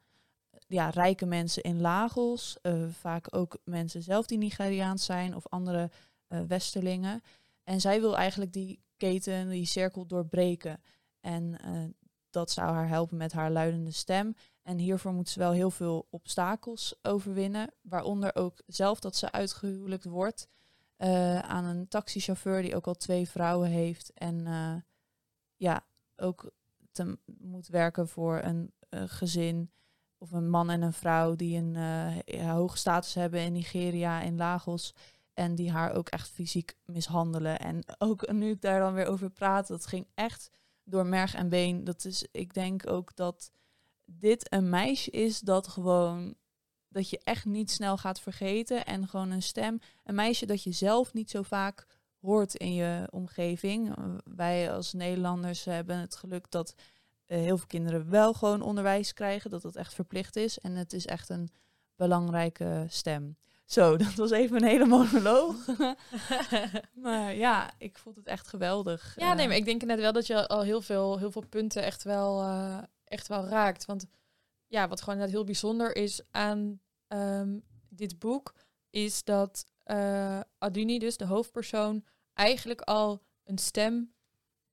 ja, 0.74 0.90
rijke 0.90 1.26
mensen 1.26 1.64
in 1.64 1.82
Lagos, 1.82 2.58
eh, 2.62 2.88
vaak 2.90 3.36
ook 3.36 3.58
mensen 3.64 4.02
zelf 4.02 4.26
die 4.26 4.38
Nigeriaans 4.38 5.06
zijn 5.06 5.36
of 5.36 5.48
andere 5.48 5.90
eh, 6.28 6.42
westerlingen. 6.42 7.22
En 7.64 7.82
zij 7.82 8.02
wil 8.02 8.18
eigenlijk 8.18 8.54
die 8.54 8.84
keten, 8.98 9.50
die 9.50 9.66
cirkel 9.66 10.06
doorbreken. 10.06 10.82
En 11.20 11.60
eh, 11.60 11.84
dat 12.30 12.52
zou 12.52 12.72
haar 12.72 12.88
helpen 12.88 13.18
met 13.18 13.32
haar 13.32 13.52
luidende 13.52 13.92
stem. 13.92 14.36
En 14.62 14.78
hiervoor 14.78 15.14
moet 15.14 15.30
ze 15.30 15.40
wel 15.40 15.52
heel 15.52 15.72
veel 15.72 16.08
obstakels 16.10 16.96
overwinnen. 17.02 17.74
Waaronder 17.82 18.36
ook 18.36 18.62
zelf 18.66 19.00
dat 19.00 19.16
ze 19.16 19.32
uitgehuwelijkt 19.32 20.06
wordt 20.06 20.48
aan 21.42 21.66
een 21.66 21.88
taxichauffeur 21.88 22.62
die 22.62 22.76
ook 22.76 22.88
al 22.88 22.94
twee 22.94 23.30
vrouwen 23.30 23.70
heeft. 23.70 24.12
En 24.14 24.46
ja, 25.56 25.86
ook 26.16 26.52
te, 26.92 27.18
moet 27.26 27.68
werken 27.68 28.08
voor 28.08 28.42
een 28.44 28.74
gezin 28.90 29.72
of 30.24 30.32
een 30.32 30.50
man 30.50 30.70
en 30.70 30.82
een 30.82 30.94
vrouw 30.94 31.36
die 31.36 31.58
een 31.58 31.76
eh, 32.26 32.52
hoge 32.52 32.78
status 32.78 33.14
hebben 33.14 33.40
in 33.40 33.54
Nigeria, 33.54 34.22
in 34.22 34.38
Lagos. 34.38 34.94
En 35.34 35.56
die 35.56 35.72
haar 35.72 35.94
ook 35.94 36.10
echt 36.10 36.30
fysiek 36.30 36.76
mishandelen. 36.86 37.60
En 37.60 37.84
ook 37.98 38.32
nu 38.32 38.50
ik 38.50 38.62
daar 38.62 38.80
dan 38.80 38.94
weer 38.94 39.08
over 39.08 39.30
praat, 39.30 39.68
dat 39.68 39.86
ging 39.86 40.08
echt 40.14 40.50
door 40.84 41.06
merg 41.06 41.36
en 41.36 41.50
been. 41.50 41.84
Dat 41.84 42.06
is, 42.06 42.26
ik 42.32 42.54
denk 42.54 42.90
ook 42.90 43.16
dat 43.16 43.52
dit 44.06 44.54
een 44.54 44.70
meisje 44.70 45.12
is 45.12 45.40
dat 45.40 45.68
gewoon 45.68 46.36
dat 46.88 47.10
je 47.10 47.20
echt 47.24 47.46
niet 47.46 47.72
snel 47.72 47.98
gaat 47.98 48.20
vergeten 48.20 48.86
en 48.86 49.08
gewoon 49.08 49.32
een 49.32 49.42
stem, 49.42 49.80
een 50.04 50.16
meisje 50.16 50.46
dat 50.46 50.64
je 50.64 50.72
zelf 50.72 51.14
niet 51.14 51.30
zo 51.30 51.42
vaak 51.42 51.88
hoort 52.22 52.56
in 52.56 52.74
je 52.74 53.08
omgeving. 53.12 53.96
Wij 54.24 54.74
als 54.74 54.94
Nederlanders 54.94 55.64
hebben 55.64 55.98
het 55.98 56.16
geluk 56.16 56.52
dat 56.52 56.76
heel 57.40 57.58
veel 57.58 57.68
kinderen 57.68 58.10
wel 58.10 58.34
gewoon 58.34 58.62
onderwijs 58.62 59.14
krijgen, 59.14 59.50
dat 59.50 59.62
dat 59.62 59.76
echt 59.76 59.94
verplicht 59.94 60.36
is 60.36 60.60
en 60.60 60.76
het 60.76 60.94
is 60.94 61.06
echt 61.06 61.30
een 61.30 61.50
belangrijke 61.96 62.86
stem. 62.90 63.38
Zo, 63.66 63.98
dat 63.98 64.14
was 64.14 64.32
even 64.32 64.56
een 64.56 64.68
hele 64.68 64.86
monoloog. 64.86 65.56
maar 66.94 67.36
ja, 67.36 67.72
ik 67.78 67.98
vond 67.98 68.16
het 68.16 68.28
echt 68.28 68.48
geweldig. 68.48 69.16
Ja, 69.18 69.34
nee, 69.34 69.44
Uh, 69.44 69.48
maar 69.48 69.58
ik 69.58 69.66
denk 69.66 69.84
net 69.84 70.00
wel 70.00 70.12
dat 70.12 70.28
je 70.28 70.48
al 70.48 70.62
heel 70.62 70.82
veel, 70.82 71.18
heel 71.18 71.32
veel 71.32 71.46
punten 71.50 71.84
echt 71.84 72.04
wel, 72.04 72.44
uh, 72.44 72.78
echt 73.04 73.28
wel 73.28 73.46
raakt. 73.46 73.86
Want 73.86 74.06
ja, 74.68 74.88
wat 74.88 75.02
gewoon 75.02 75.30
heel 75.30 75.44
bijzonder 75.44 75.96
is 75.96 76.22
aan 76.32 76.80
um, 77.08 77.64
dit 77.90 78.20
boek, 78.20 78.54
is 78.90 79.24
dat 79.24 79.66
uh, 79.86 80.40
Aduni, 80.58 81.00
dus 81.00 81.18
de 81.18 81.26
hoofdpersoon, 81.26 82.06
eigenlijk 82.34 82.82
al 82.82 83.24
een 83.44 83.58
stem 83.58 84.14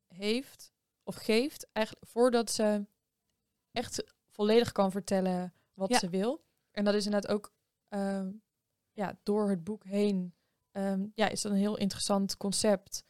heeft 0.09 0.73
of 1.11 1.23
geeft, 1.23 1.67
eigenlijk 1.73 2.07
voordat 2.07 2.51
ze 2.51 2.87
echt 3.73 4.15
volledig 4.29 4.73
kan 4.73 4.91
vertellen 4.91 5.55
wat 5.75 5.89
Ja. 5.89 5.99
ze 5.99 6.09
wil. 6.09 6.45
En 6.71 6.85
dat 6.85 6.95
is 6.95 7.05
inderdaad 7.05 7.31
ook 7.31 7.53
uh, 7.89 8.27
ja, 8.93 9.19
door 9.23 9.49
het 9.49 9.65
boek 9.65 9.85
heen 9.85 10.35
um, 10.73 11.13
ja, 11.15 11.29
is 11.29 11.43
dat 11.43 11.53
een 11.53 11.59
heel 11.59 11.77
interessant 11.77 12.37
concept 12.37 13.05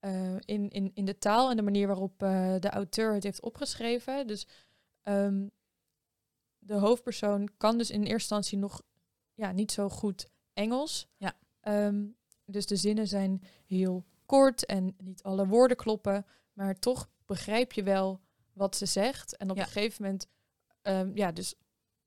uh, 0.00 0.36
in, 0.38 0.68
in, 0.70 0.90
in 0.94 1.04
de 1.04 1.18
taal 1.18 1.50
en 1.50 1.56
de 1.56 1.62
manier 1.62 1.86
waarop 1.86 2.22
uh, 2.22 2.54
de 2.58 2.70
auteur 2.70 3.14
het 3.14 3.22
heeft 3.22 3.42
opgeschreven. 3.42 4.26
Dus 4.26 4.46
um, 5.02 5.50
de 6.58 6.74
hoofdpersoon 6.74 7.48
kan 7.56 7.78
dus 7.78 7.90
in 7.90 8.00
eerste 8.00 8.12
instantie 8.12 8.58
nog 8.58 8.82
ja, 9.34 9.52
niet 9.52 9.72
zo 9.72 9.88
goed 9.88 10.28
Engels. 10.52 11.08
Ja. 11.16 11.36
Um, 11.86 12.16
dus 12.44 12.66
de 12.66 12.76
zinnen 12.76 13.06
zijn 13.06 13.42
heel 13.66 14.04
kort 14.26 14.66
en 14.66 14.94
niet 14.98 15.22
alle 15.22 15.46
woorden 15.46 15.76
kloppen, 15.76 16.26
maar 16.52 16.78
toch 16.78 17.08
begrijp 17.26 17.72
je 17.72 17.82
wel 17.82 18.20
wat 18.52 18.76
ze 18.76 18.86
zegt. 18.86 19.36
En 19.36 19.50
op 19.50 19.56
Ja. 19.56 19.62
een 19.62 19.68
gegeven 19.68 20.02
moment, 20.02 20.26
um, 20.82 21.16
ja, 21.16 21.32
dus 21.32 21.54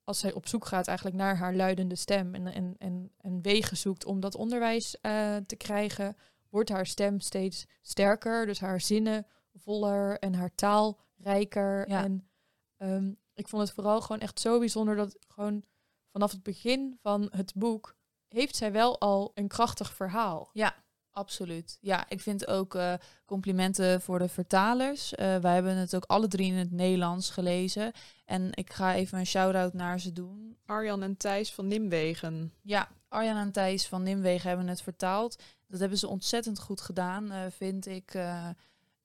als 0.04 0.20
zij 0.20 0.34
op 0.34 0.48
zoek 0.48 0.66
gaat 0.66 0.88
eigenlijk 0.88 1.18
naar 1.18 1.38
haar 1.38 1.56
luidende 1.56 1.96
stem 1.96 2.36
en, 2.36 2.48
en, 2.48 2.76
en, 2.78 3.12
en 3.18 3.42
wegen 3.42 3.78
zoekt 3.78 4.06
om 4.06 4.20
dat 4.20 4.36
onderwijs 4.36 4.96
uh, 5.02 5.36
te 5.36 5.56
krijgen, 5.56 6.18
wordt 6.50 6.70
haar 6.70 6.86
stem 6.86 7.20
steeds 7.20 7.66
sterker. 7.82 8.46
Dus 8.46 8.60
haar 8.60 8.82
zinnen 8.82 9.28
voller 9.54 10.20
en 10.20 10.34
haar 10.34 10.56
taal 10.56 11.00
rijker. 11.18 11.90
Ja. 11.90 12.04
En 12.04 12.30
um, 12.78 13.18
ik 13.34 13.48
vond 13.48 13.62
het 13.62 13.72
vooral 13.72 14.02
gewoon 14.02 14.22
echt 14.22 14.40
zo 14.40 14.60
bijzonder 14.60 14.96
dat 14.96 15.18
gewoon 15.28 15.64
vanaf 16.12 16.32
het 16.32 16.44
begin 16.44 16.98
van 17.02 17.28
het 17.32 17.54
boek 17.56 17.96
heeft 18.28 18.56
zij 18.56 18.72
wel 18.72 19.00
al 19.00 19.32
een 19.34 19.48
krachtig 19.48 19.94
verhaal. 19.94 20.50
Ja, 20.54 20.76
absoluut. 21.18 21.78
Ja, 21.82 22.10
ik 22.10 22.22
vind 22.22 22.48
ook 22.48 22.76
uh, 22.76 22.94
complimenten 23.26 24.02
voor 24.02 24.20
de 24.20 24.28
vertalers. 24.28 25.14
Uh, 25.14 25.18
wij 25.38 25.54
hebben 25.54 25.76
het 25.76 25.96
ook 25.96 26.06
alle 26.06 26.28
drie 26.28 26.52
in 26.52 26.58
het 26.58 26.72
Nederlands 26.72 27.30
gelezen. 27.30 27.92
En 28.26 28.50
ik 28.54 28.74
ga 28.74 28.96
even 28.96 29.20
een 29.20 29.26
shout-out 29.26 29.74
naar 29.74 30.00
ze 30.00 30.14
doen. 30.14 30.58
Arjan 30.66 31.04
en 31.04 31.18
Thijs 31.18 31.54
van 31.54 31.68
Nimwegen. 31.68 32.54
Ja, 32.62 32.88
Arjan 33.10 33.38
en 33.38 33.52
Thijs 33.52 33.88
van 33.88 34.04
Nimwegen 34.04 34.48
hebben 34.48 34.68
het 34.68 34.82
vertaald. 34.82 35.42
Dat 35.68 35.80
hebben 35.80 35.98
ze 35.98 36.08
ontzettend 36.08 36.60
goed 36.60 36.82
gedaan, 36.82 37.32
uh, 37.32 37.40
vind 37.50 37.86
ik. 37.86 38.18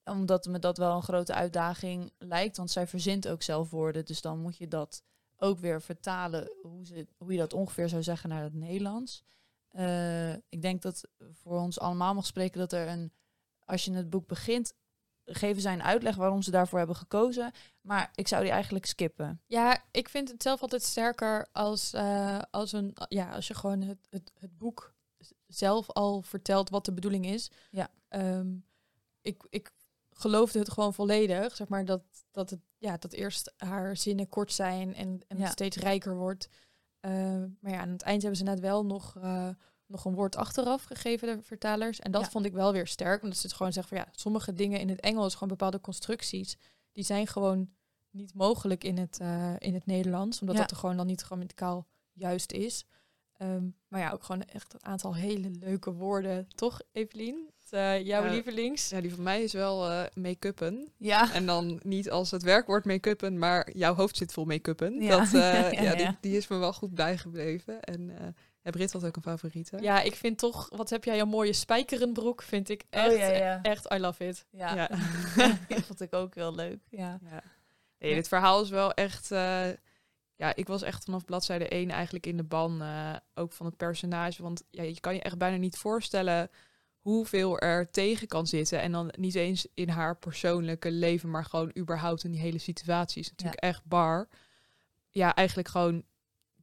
Omdat 0.05 0.47
me 0.47 0.59
dat 0.59 0.79
wel 0.79 0.97
een 0.97 1.03
grote 1.03 1.35
uitdaging 1.35 2.13
lijkt. 2.19 2.57
Want 2.57 2.71
zij 2.71 2.87
verzint 2.87 3.29
ook 3.29 3.43
zelf 3.43 3.71
woorden. 3.71 4.05
Dus 4.05 4.21
dan 4.21 4.39
moet 4.39 4.57
je 4.57 4.69
dat 4.69 5.03
ook 5.37 5.59
weer 5.59 5.83
vertalen 5.83 6.53
hoe, 6.63 6.87
ze, 6.87 7.07
hoe 7.19 7.33
je 7.33 7.39
dat 7.39 7.53
ongeveer 7.53 7.89
zou 7.89 8.03
zeggen 8.03 8.29
naar 8.29 8.43
het 8.43 8.55
Nederlands. 8.55 9.23
Uh, 9.73 10.33
ik 10.33 10.63
denk 10.63 10.83
dat 10.83 11.09
voor 11.33 11.61
ons 11.61 11.81
allemaal 11.81 12.15
mag 12.15 12.27
spreken 12.27 12.61
dat 12.61 12.73
er 12.73 12.89
een, 12.89 13.13
als 13.65 13.85
je 13.85 13.93
het 13.93 14.11
boek 14.11 14.27
begint, 14.27 14.73
geven 15.25 15.63
zij 15.63 15.73
een 15.73 15.83
uitleg 15.83 16.17
waarom 16.17 16.43
ze 16.43 16.51
daarvoor 16.51 16.79
hebben 16.79 16.97
gekozen. 16.97 17.53
Maar 17.81 18.11
ik 18.15 18.29
zou 18.29 18.43
die 18.43 18.53
eigenlijk 18.53 18.87
skippen. 18.87 19.43
Ja, 19.47 19.85
ik 19.91 20.09
vind 20.09 20.29
het 20.31 20.43
zelf 20.43 20.63
altijd 20.63 20.83
sterker 20.83 21.49
als, 21.53 21.95
uh, 21.95 22.39
als, 22.51 22.73
een, 22.73 22.97
ja, 23.09 23.31
als 23.33 23.47
je 23.47 23.55
gewoon 23.55 23.81
het, 23.81 24.07
het, 24.11 24.33
het 24.39 24.59
boek 24.59 24.95
zelf 25.47 25.91
al 25.91 26.23
vertelt 26.23 26.71
wat 26.71 26.85
de 26.85 26.93
bedoeling 26.93 27.27
is. 27.27 27.51
Ja. 27.71 27.89
Um, 28.09 28.67
ik, 29.21 29.47
ik 29.49 29.71
geloofde 30.11 30.59
het 30.59 30.71
gewoon 30.71 30.95
volledig, 30.95 31.57
zeg 31.57 31.69
maar, 31.69 31.85
dat, 31.85 32.03
dat, 32.31 32.51
het, 32.51 32.61
ja, 32.79 32.97
dat 32.97 33.13
eerst 33.13 33.53
haar 33.57 33.97
zinnen 33.97 34.29
kort 34.29 34.53
zijn 34.53 34.95
en, 34.95 35.21
en 35.29 35.39
Ja. 35.39 35.51
steeds 35.51 35.77
rijker 35.77 36.17
wordt. 36.17 36.49
Uh, 37.07 37.13
maar 37.61 37.73
ja, 37.73 37.81
aan 37.81 37.89
het 37.89 38.03
eind 38.03 38.21
hebben 38.23 38.39
ze 38.39 38.45
net 38.45 38.61
wel 38.61 38.87
nog, 38.87 39.17
uh, 39.17 39.49
nog 39.87 40.05
een 40.05 40.15
woord 40.15 40.37
achteraf 40.37 40.85
gegeven, 40.85 41.37
de 41.37 41.43
vertalers. 41.43 42.01
En 42.01 42.11
dat 42.11 42.23
Ja. 42.23 42.31
vond 42.31 42.45
ik 42.45 42.53
wel 42.53 42.73
weer 42.73 42.87
sterk, 42.87 43.23
omdat 43.23 43.39
ze 43.39 43.47
het 43.47 43.57
gewoon 43.57 43.73
zeggen 43.73 43.97
van 43.97 44.07
ja, 44.07 44.13
sommige 44.19 44.53
dingen 44.53 44.81
in 44.81 44.89
het 44.89 45.01
Engels, 45.01 45.33
gewoon 45.33 45.49
bepaalde 45.49 45.81
constructies, 45.81 46.57
die 46.93 47.05
zijn 47.05 47.27
gewoon 47.27 47.71
niet 48.11 48.35
mogelijk 48.35 48.85
in 48.85 48.99
het, 48.99 49.19
uh, 49.23 49.55
in 49.59 49.75
het 49.75 49.87
Nederlands, 49.87 50.41
omdat 50.41 50.57
Ja. 50.57 50.61
dat 50.63 50.71
er 50.71 50.77
gewoon 50.77 50.97
dan 50.97 51.07
niet 51.07 51.23
grammaticaal 51.23 51.87
juist 52.13 52.53
is. 52.53 52.85
Um, 53.39 53.77
maar 53.89 54.01
ja, 54.01 54.11
ook 54.11 54.25
gewoon 54.25 54.43
echt 54.43 54.75
een 54.75 54.85
aantal 54.85 55.15
hele 55.15 55.51
leuke 55.51 55.93
woorden, 55.93 56.49
toch, 56.49 56.81
Evelien? 56.93 57.51
Eh, 57.73 58.07
jouw 58.07 58.29
lievelings? 58.31 58.89
Ja, 58.89 59.01
die 59.01 59.15
van 59.15 59.23
mij 59.23 59.43
is 59.43 59.53
wel 59.53 59.91
eh 59.91 60.05
make-uppen. 60.15 60.93
Ja. 60.97 61.33
En 61.35 61.47
dan 61.47 61.81
niet 61.83 62.11
als 62.11 62.31
het 62.31 62.43
werkwoord 62.43 62.85
make-uppen, 62.85 63.39
maar 63.39 63.71
jouw 63.77 63.95
hoofd 63.95 64.17
zit 64.17 64.33
vol 64.33 64.45
make-uppen. 64.45 65.01
Ja. 65.03 65.19
Dat, 65.19 65.27
eh, 65.27 65.33
Ja, 65.63 65.71
ja, 65.71 65.83
ja, 65.83 65.95
die, 65.95 66.05
ja. 66.05 66.17
die 66.21 66.37
is 66.37 66.49
me 66.49 66.57
wel 66.57 66.73
goed 66.73 66.95
bijgebleven. 66.95 67.81
En 67.81 68.11
eh 68.19 68.27
ja, 68.63 68.71
Brit 68.71 68.93
had 68.93 69.05
ook 69.05 69.17
een 69.17 69.23
favoriete. 69.23 69.79
Ja, 69.81 70.01
ik 70.01 70.15
vind 70.15 70.39
toch, 70.39 70.69
wat 70.77 70.91
heb 70.91 71.05
jij 71.05 71.21
een 71.21 71.29
mooie 71.29 71.53
spijkerenbroek, 71.53 72.43
vind 72.43 72.69
ik 72.69 72.85
echt, 72.91 73.11
Oh, 73.13 73.17
ja, 73.19 73.29
ja. 73.31 73.59
echt, 73.63 73.93
I 73.93 73.99
love 73.99 74.27
it. 74.27 74.47
Ja. 74.51 74.75
Ja. 74.75 74.89
die 75.69 75.83
vond 75.83 76.01
ik 76.01 76.15
ook 76.15 76.35
heel 76.35 76.55
leuk. 76.55 76.79
Ja. 76.89 77.19
Ja. 77.31 77.43
Nee, 77.99 78.15
dit 78.15 78.29
verhaal 78.29 78.63
is 78.63 78.71
wel 78.71 78.93
echt... 78.93 79.31
eh, 79.31 79.65
ja, 80.37 80.55
ik 80.55 80.67
was 80.67 80.83
echt 80.83 81.05
vanaf 81.05 81.25
bladzijde 81.25 81.69
1 81.69 81.91
eigenlijk 81.91 82.27
in 82.27 82.37
de 82.37 82.43
ban. 82.43 82.83
eh, 82.83 83.17
ook 83.35 83.53
van 83.53 83.67
het 83.67 83.77
personage. 83.77 84.43
Want 84.43 84.63
ja, 84.71 84.83
je 84.83 85.01
kan 85.01 85.15
je 85.15 85.23
echt 85.23 85.39
bijna 85.39 85.57
niet 85.57 85.77
voorstellen 85.77 86.51
hoeveel 87.03 87.59
er 87.59 87.91
tegen 87.91 88.27
kan 88.29 88.47
zitten. 88.47 88.81
En 88.81 88.93
dan 88.93 89.13
niet 89.19 89.35
eens 89.35 89.67
in 89.75 89.89
haar 89.89 90.17
persoonlijke 90.17 90.91
leven, 90.91 91.31
maar 91.31 91.45
gewoon 91.45 91.73
überhaupt 91.79 92.25
in 92.25 92.31
die 92.31 92.41
hele 92.41 92.59
situatie. 92.59 93.23
Is 93.23 93.31
natuurlijk 93.31 93.63
echt 93.63 93.85
bar. 93.85 94.29
Ja, 95.11 95.35
eigenlijk 95.35 95.69
gewoon... 95.69 96.03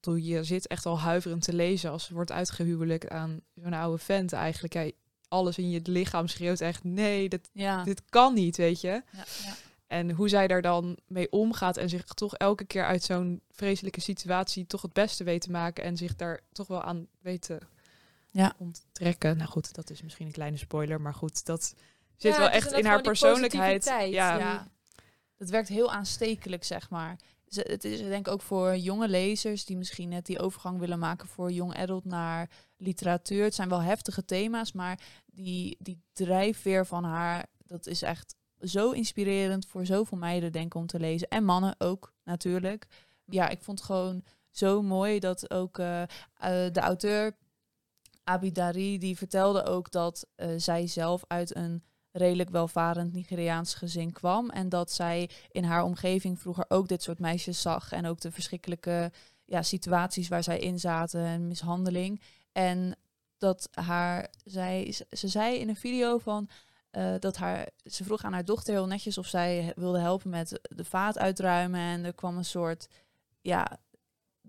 Je 0.02 0.43
zit 0.43 0.67
echt 0.67 0.86
al 0.86 0.99
huiverend 0.99 1.43
te 1.43 1.54
lezen 1.54 1.91
als 1.91 2.04
ze 2.04 2.13
wordt 2.13 2.32
uitgehuwelijkt 2.32 3.10
aan 3.10 3.41
zo'n 3.56 3.73
oude 3.73 3.97
vent 3.97 4.34
eigenlijk. 4.34 4.73
Ja, 4.73 4.91
alles 5.28 5.58
in 5.58 5.69
je 5.69 5.80
lichaam 5.84 6.28
schreeuwt 6.28 6.62
echt, 6.62 6.84
nee, 6.84 7.30
dit, 7.30 7.49
Ja. 7.54 7.84
dit 7.84 8.02
kan 8.10 8.34
niet, 8.34 8.58
weet 8.58 8.82
je. 8.82 8.88
Ja, 8.88 9.04
ja. 9.43 9.56
En 9.88 10.12
hoe 10.12 10.30
zij 10.30 10.47
daar 10.47 10.62
dan 10.62 10.97
mee 11.08 11.32
omgaat 11.32 11.78
en 11.78 11.89
zich 11.89 12.04
toch 12.04 12.36
elke 12.36 12.65
keer 12.65 12.86
uit 12.86 13.04
zo'n 13.04 13.41
vreselijke 13.52 14.02
situatie 14.02 14.65
toch 14.67 14.82
het 14.82 14.93
beste 14.93 15.23
weet 15.23 15.41
te 15.41 15.52
maken 15.52 15.84
en 15.84 15.97
zich 15.97 16.15
daar 16.15 16.39
toch 16.52 16.67
wel 16.67 16.82
aan 16.84 17.08
weet 17.21 17.41
te 17.41 17.58
Ja. 18.32 18.54
onttrekken. 18.58 19.38
Nou 19.38 19.50
goed, 19.50 19.74
dat 19.74 19.89
is 19.89 20.02
misschien 20.02 20.26
een 20.26 20.32
kleine 20.32 20.58
spoiler, 20.58 21.02
maar 21.02 21.13
goed, 21.13 21.46
dat 21.46 21.63
zit 22.15 22.32
Ja, 22.34 22.39
wel 22.39 22.50
echt 22.50 22.72
in 22.72 22.86
haar 22.86 23.02
persoonlijkheid. 23.02 23.84
Ja, 23.86 24.38
Ja. 24.38 24.68
Het 25.38 25.50
werkt 25.50 25.68
heel 25.68 25.92
aanstekelijk, 25.92 26.63
zeg 26.63 26.89
maar. 26.89 27.20
Ze- 27.48 27.68
Het 27.70 27.84
is 27.84 28.00
denk 28.00 28.28
ik 28.28 28.34
ook 28.34 28.42
voor 28.42 28.78
jonge 28.78 29.08
lezers 29.08 29.65
die 29.65 29.78
misschien 29.78 30.10
net 30.10 30.26
die 30.26 30.39
overgang 30.39 30.80
willen 30.80 31.00
maken 31.00 31.28
voor 31.28 31.52
young 31.52 31.76
adult 31.78 32.06
naar 32.06 32.50
literatuur. 32.78 33.44
Het 33.44 33.56
zijn 33.56 33.70
wel 33.70 33.82
heftige 33.82 34.26
thema's, 34.26 34.72
maar 34.72 35.00
die, 35.26 35.78
die 35.80 36.02
drijfveer 36.13 36.86
van 36.86 37.04
haar, 37.04 37.46
dat 37.65 37.88
is 37.88 38.02
echt 38.02 38.36
zo 38.62 38.92
inspirerend 38.92 39.65
voor 39.65 39.86
zoveel 39.86 40.18
meiden, 40.18 40.52
denk 40.52 40.65
ik, 40.65 40.74
om 40.76 40.86
te 40.88 41.00
lezen. 41.00 41.28
En 41.28 41.44
mannen 41.44 41.76
ook, 41.78 42.13
natuurlijk. 42.24 42.86
Ja, 43.26 43.50
ik 43.50 43.62
vond 43.62 43.78
het 43.80 43.88
gewoon 43.88 44.24
zo 44.52 44.82
mooi 44.82 45.20
dat 45.20 45.52
ook 45.52 45.80
eh, 45.80 46.02
eh, 46.02 46.08
de 46.74 46.80
auteur 46.80 47.36
Abidari, 48.30 48.98
die 48.98 49.18
vertelde 49.18 49.63
ook 49.63 49.92
dat 49.92 50.28
eh, 50.36 50.50
zij 50.58 50.88
zelf 50.88 51.24
uit 51.28 51.56
een 51.56 51.84
redelijk 52.12 52.50
welvarend 52.50 53.13
Nigeriaans 53.13 53.74
gezin 53.74 54.12
kwam. 54.12 54.50
En 54.50 54.70
dat 54.70 54.92
zij 54.92 55.30
in 55.52 55.63
haar 55.63 55.84
omgeving 55.84 56.39
vroeger 56.39 56.65
ook 56.68 56.88
dit 56.88 57.04
soort 57.04 57.20
meisjes 57.20 57.62
zag. 57.62 57.92
En 57.92 58.06
ook 58.06 58.20
de 58.22 58.32
verschrikkelijke 58.32 59.12
ja, 59.46 59.62
situaties 59.62 60.28
waar 60.28 60.44
zij 60.44 60.60
in 60.60 60.80
zaten 60.80 61.26
en 61.26 61.48
mishandeling. 61.48 62.22
En 62.52 62.96
dat 63.38 63.70
haar, 63.72 64.30
zij, 64.44 64.96
ze 65.10 65.28
zei 65.28 65.58
in 65.58 65.70
een 65.70 65.76
video 65.76 66.18
van 66.18 66.50
eh, 66.89 67.13
dat 67.20 67.38
haar, 67.38 67.70
ze 67.84 68.04
vroeg 68.04 68.24
aan 68.24 68.34
haar 68.34 68.46
dochter 68.46 68.74
heel 68.74 68.88
netjes 68.88 69.18
of 69.18 69.28
zij 69.28 69.74
wilde 69.76 70.00
helpen 70.00 70.30
met 70.30 70.60
de 70.62 70.86
vaat 70.86 71.18
uitruimen. 71.18 71.80
En 71.80 72.06
er 72.06 72.13
kwam 72.13 72.38
een 72.38 72.46
soort, 72.46 72.88
ja, 73.42 73.80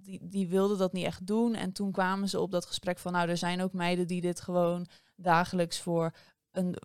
die, 0.02 0.28
die 0.28 0.48
wilde 0.48 0.76
dat 0.76 0.92
niet 0.92 1.04
echt 1.04 1.26
doen. 1.26 1.54
En 1.54 1.72
toen 1.72 1.92
kwamen 1.92 2.28
ze 2.28 2.40
op 2.40 2.50
dat 2.50 2.66
gesprek 2.66 2.98
van, 2.98 3.12
nou, 3.12 3.28
er 3.28 3.36
zijn 3.36 3.62
ook 3.62 3.72
meiden 3.72 4.06
die 4.06 4.20
dit 4.20 4.40
gewoon 4.40 4.86
dagelijks 5.16 5.80
voor 5.80 6.14
een 6.50 6.76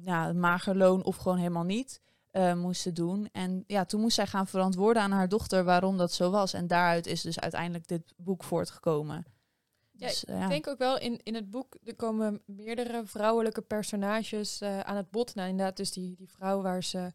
ja, 0.00 0.32
mager 0.32 0.76
loon 0.76 1.04
of 1.04 1.16
gewoon 1.16 1.38
helemaal 1.38 1.64
niet 1.64 2.00
eh, 2.30 2.54
moesten 2.54 2.94
doen. 2.94 3.28
En 3.32 3.64
ja, 3.66 3.84
toen 3.84 4.00
moest 4.00 4.14
zij 4.14 4.26
gaan 4.26 4.46
verantwoorden 4.46 5.02
aan 5.02 5.10
haar 5.10 5.28
dochter 5.28 5.64
waarom 5.64 5.96
dat 5.96 6.12
zo 6.12 6.30
was. 6.30 6.52
En 6.52 6.66
daaruit 6.66 7.06
is 7.06 7.22
dus 7.22 7.40
uiteindelijk 7.40 7.86
dit 7.86 8.12
boek 8.16 8.44
voortgekomen. 8.44 9.24
Ja, 9.90 10.06
Dus, 10.06 10.24
eh, 10.24 10.42
Ik 10.42 10.48
denk 10.48 10.66
ook 10.66 10.78
wel 10.78 10.98
in, 10.98 11.20
in 11.22 11.34
het 11.34 11.50
boek, 11.50 11.76
er 11.84 11.96
komen 11.96 12.42
meerdere 12.46 13.06
vrouwelijke 13.06 13.62
personages 13.62 14.60
eh, 14.60 14.80
aan 14.80 14.96
het 14.96 15.10
bod. 15.10 15.34
Nou, 15.34 15.48
inderdaad, 15.48 15.76
dus 15.76 15.92
die, 15.92 16.16
die 16.16 16.30
vrouw 16.30 16.62
waar 16.62 16.84
ze 16.84 17.12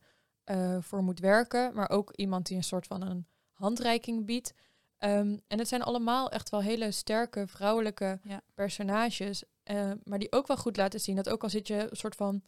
voor 0.79 1.03
moet 1.03 1.19
werken, 1.19 1.73
maar 1.73 1.89
ook 1.89 2.11
iemand 2.15 2.47
die 2.47 2.57
een 2.57 2.63
soort 2.63 2.87
van 2.87 3.01
een 3.01 3.27
handreiking 3.51 4.25
biedt. 4.25 4.53
Ehm, 4.97 5.37
en 5.47 5.57
het 5.59 5.67
zijn 5.67 5.81
allemaal 5.83 6.29
echt 6.31 6.49
wel 6.49 6.61
hele 6.61 6.91
sterke 6.91 7.47
vrouwelijke 7.47 8.19
Ja. 8.23 8.41
personages, 8.53 9.43
eh, 9.63 9.91
maar 10.03 10.19
die 10.19 10.31
ook 10.31 10.47
wel 10.47 10.57
goed 10.57 10.77
laten 10.77 10.99
zien 10.99 11.15
dat 11.15 11.29
ook 11.29 11.43
al 11.43 11.49
zit 11.49 11.67
je 11.67 11.87
een 11.89 11.95
soort 11.97 12.15
van 12.15 12.43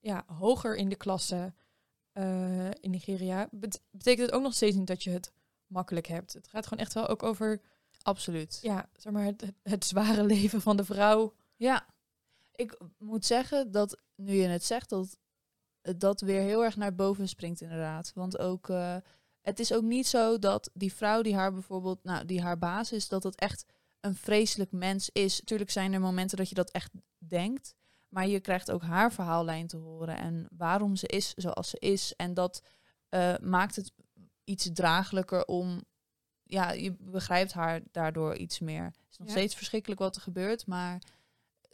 ja, 0.00 0.24
hoger 0.26 0.76
in 0.76 0.88
de 0.88 0.96
klasse 0.96 1.54
eh, 2.12 2.70
in 2.70 2.90
Nigeria, 2.90 3.48
bet- 3.50 3.82
betekent 3.90 4.26
het 4.26 4.36
ook 4.36 4.42
nog 4.42 4.54
steeds 4.54 4.76
niet 4.76 4.86
dat 4.86 5.02
je 5.02 5.10
het 5.10 5.32
makkelijk 5.66 6.06
hebt. 6.06 6.32
Het 6.32 6.48
gaat 6.48 6.66
gewoon 6.66 6.84
echt 6.84 6.94
wel 6.94 7.08
ook 7.08 7.22
over 7.22 7.60
absoluut. 8.02 8.58
ja, 8.62 8.88
zeg 8.96 9.12
maar, 9.12 9.24
het, 9.24 9.40
het, 9.40 9.54
het 9.62 9.84
zware 9.84 10.24
leven 10.24 10.60
van 10.60 10.76
de 10.76 10.84
vrouw. 10.84 11.34
Ja, 11.56 11.86
ik 12.54 12.78
moet 12.98 13.26
zeggen 13.26 13.70
dat 13.70 14.00
nu 14.14 14.32
je 14.34 14.46
het 14.48 14.64
zegt, 14.64 14.88
dat 14.88 15.18
dat 15.96 16.20
weer 16.20 16.40
heel 16.42 16.64
erg 16.64 16.76
naar 16.76 16.94
boven 16.94 17.28
springt 17.28 17.60
inderdaad. 17.60 18.12
Want 18.14 18.38
ook, 18.38 18.68
eh, 18.68 18.96
het 19.42 19.58
is 19.58 19.72
ook 19.72 19.82
niet 19.82 20.06
zo 20.06 20.38
dat 20.38 20.70
die 20.74 20.92
vrouw 20.92 21.22
die 21.22 21.34
haar 21.34 21.52
bijvoorbeeld, 21.52 22.04
nou, 22.04 22.24
die 22.24 22.42
haar 22.42 22.58
baas 22.58 22.92
is, 22.92 23.08
dat 23.08 23.22
het 23.22 23.34
echt 23.40 23.64
een 24.00 24.14
vreselijk 24.14 24.72
mens 24.72 25.10
is. 25.12 25.42
Tuurlijk 25.44 25.70
zijn 25.70 25.92
er 25.92 26.00
momenten 26.00 26.36
dat 26.36 26.48
je 26.48 26.54
dat 26.54 26.70
echt 26.70 26.92
denkt, 27.18 27.74
maar 28.08 28.26
je 28.26 28.40
krijgt 28.40 28.70
ook 28.70 28.82
haar 28.82 29.12
verhaallijn 29.12 29.66
te 29.66 29.76
horen 29.76 30.16
en 30.16 30.46
waarom 30.56 30.96
ze 30.96 31.06
is 31.06 31.34
zoals 31.34 31.68
ze 31.70 31.78
is. 31.78 32.14
En 32.16 32.34
dat 32.34 32.62
eh, 33.08 33.34
maakt 33.42 33.76
het 33.76 33.92
iets 34.44 34.68
draaglijker 34.72 35.44
om, 35.44 35.84
ja, 36.42 36.70
je 36.70 36.96
begrijpt 36.98 37.52
haar 37.52 37.80
daardoor 37.90 38.36
iets 38.36 38.58
meer. 38.58 38.84
Het 38.84 39.06
is 39.10 39.18
nog 39.18 39.26
Ja. 39.28 39.32
steeds 39.32 39.54
verschrikkelijk 39.54 40.00
wat 40.00 40.16
er 40.16 40.22
gebeurt, 40.22 40.66
maar 40.66 41.02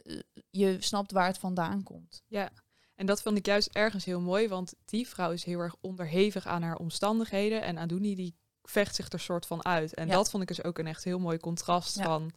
eh, 0.03 0.19
je 0.49 0.77
snapt 0.81 1.11
waar 1.11 1.27
het 1.27 1.37
vandaan 1.37 1.83
komt. 1.83 2.23
Ja, 2.27 2.49
en 2.97 3.05
dat 3.05 3.21
vond 3.21 3.37
ik 3.37 3.45
juist 3.45 3.69
ergens 3.71 4.05
heel 4.05 4.21
mooi, 4.21 4.47
want 4.47 4.73
die 4.85 5.07
vrouw 5.07 5.31
is 5.31 5.43
heel 5.43 5.59
erg 5.59 5.75
onderhevig 5.81 6.47
aan 6.47 6.61
haar 6.61 6.75
omstandigheden 6.77 7.61
en 7.61 7.77
Adouni 7.77 8.15
die 8.15 8.35
vecht 8.63 8.95
zich 8.95 9.09
er 9.09 9.19
soort 9.19 9.45
van 9.45 9.65
uit. 9.65 9.93
En 9.93 10.07
Ja. 10.07 10.13
dat 10.13 10.29
vond 10.29 10.41
ik 10.43 10.47
dus 10.49 10.63
ook 10.63 10.77
een 10.79 10.87
echt 10.87 11.03
heel 11.03 11.19
mooi 11.19 11.37
contrast 11.37 11.97
Ja. 11.97 12.03
van 12.03 12.31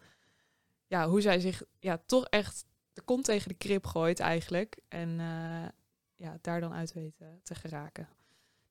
ja, 0.87 1.09
hoe 1.09 1.21
zij 1.21 1.41
zich 1.41 1.63
ja, 1.79 2.03
toch 2.07 2.25
echt 2.25 2.65
de 2.93 3.01
kont 3.03 3.25
tegen 3.25 3.49
de 3.49 3.55
krip 3.55 3.87
gooit 3.87 4.21
eigenlijk 4.21 4.79
en 4.89 5.21
eh, 5.21 5.69
ja, 6.17 6.39
daar 6.41 6.61
dan 6.61 6.73
uit 6.73 6.93
weet 6.93 7.21
eh, 7.21 7.29
te 7.43 7.55
geraken. 7.55 8.09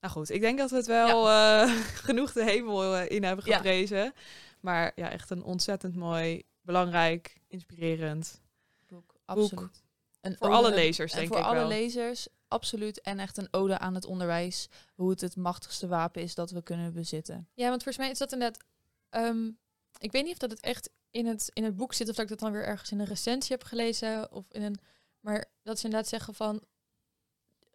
Nou 0.02 0.14
goed, 0.14 0.30
ik 0.30 0.42
denk 0.42 0.58
dat 0.58 0.70
we 0.70 0.76
het 0.76 0.86
wel 0.86 1.30
eh, 1.30 1.72
genoeg 2.06 2.32
de 2.32 2.44
hemel 2.44 2.98
in 3.04 3.24
hebben 3.24 3.46
geprezen. 3.46 4.14
Maar 4.60 4.92
ja, 4.96 5.10
echt 5.10 5.30
een 5.30 5.44
ontzettend 5.44 5.96
mooi, 5.96 6.44
belangrijk, 6.62 7.38
inspirerend. 7.48 8.42
Boek, 8.88 9.16
absoluut. 9.26 9.84
Een 10.22 10.36
Voor 10.38 10.48
ode- 10.48 10.56
alle 10.58 10.74
lezers, 10.74 11.12
en 11.12 11.18
denk 11.18 11.30
voor 11.32 11.40
ik 11.40 11.46
alle 11.46 11.56
wel. 11.56 11.68
lezers, 11.68 12.28
absoluut. 12.48 13.02
En 13.02 13.20
echt 13.20 13.38
een 13.38 13.48
ode 13.52 13.78
aan 13.78 13.96
het 13.96 14.06
onderwijs. 14.06 14.68
Hoe 14.96 15.10
het 15.10 15.22
het 15.22 15.36
machtigste 15.36 15.88
wapen 15.88 16.22
is 16.22 16.36
dat 16.36 16.52
we 16.52 16.64
kunnen 16.64 16.94
bezitten. 16.94 17.50
Ja, 17.54 17.70
want 17.70 17.84
volgens 17.84 17.98
mij 17.98 18.10
is 18.10 18.18
dat 18.18 18.32
inderdaad... 18.32 18.64
ehm, 19.10 19.52
ik 19.98 20.12
weet 20.12 20.24
niet 20.24 20.32
of 20.32 20.38
dat 20.38 20.52
het 20.52 20.60
echt 20.60 20.90
in 21.12 21.26
het, 21.26 21.50
in 21.54 21.64
het 21.64 21.76
boek 21.76 21.94
zit... 21.94 22.10
of 22.10 22.16
dat 22.16 22.24
ik 22.24 22.30
dat 22.30 22.40
dan 22.40 22.52
weer 22.52 22.66
ergens 22.66 22.92
in 22.92 23.00
een 23.00 23.06
recensie 23.06 23.56
heb 23.56 23.64
gelezen. 23.64 24.32
Of 24.32 24.46
in 24.52 24.62
een, 24.62 24.80
maar 25.20 25.46
dat 25.64 25.80
ze 25.80 25.86
inderdaad 25.86 26.10
zeggen 26.10 26.34
van... 26.34 26.64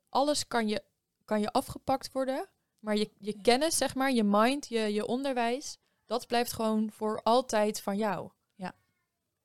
alles 0.08 0.46
kan 0.46 0.68
je, 0.68 0.84
kan 1.24 1.40
je 1.40 1.52
afgepakt 1.52 2.12
worden... 2.12 2.48
maar 2.78 2.96
je, 2.96 3.10
je 3.18 3.40
kennis, 3.40 3.76
zeg 3.76 3.94
maar, 3.94 4.12
je 4.12 4.24
mind, 4.24 4.66
je, 4.66 4.78
je 4.92 5.06
onderwijs... 5.06 5.78
dat 6.06 6.26
blijft 6.26 6.52
gewoon 6.52 6.90
voor 6.92 7.22
altijd 7.22 7.80
van 7.80 7.96
jou. 7.96 8.30
Ja. 8.54 8.74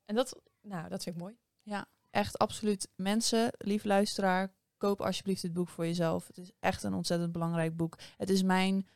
En 0.04 0.14
dat, 0.14 0.40
nou, 0.60 0.88
dat 0.88 1.02
vind 1.02 1.16
ik 1.16 1.22
mooi. 1.22 1.36
Echt 2.10 2.38
absoluut. 2.38 2.88
Mensen, 2.96 3.52
lief 3.58 3.84
luisteraar, 3.84 4.52
koop 4.76 5.00
alsjeblieft 5.00 5.42
dit 5.42 5.52
boek 5.52 5.68
voor 5.68 5.86
jezelf. 5.86 6.26
Het 6.26 6.38
is 6.38 6.50
echt 6.60 6.82
een 6.82 6.94
ontzettend 6.94 7.32
belangrijk 7.32 7.76
boek. 7.76 7.98
Het 8.16 8.30
is 8.30 8.42
mijn, 8.42 8.88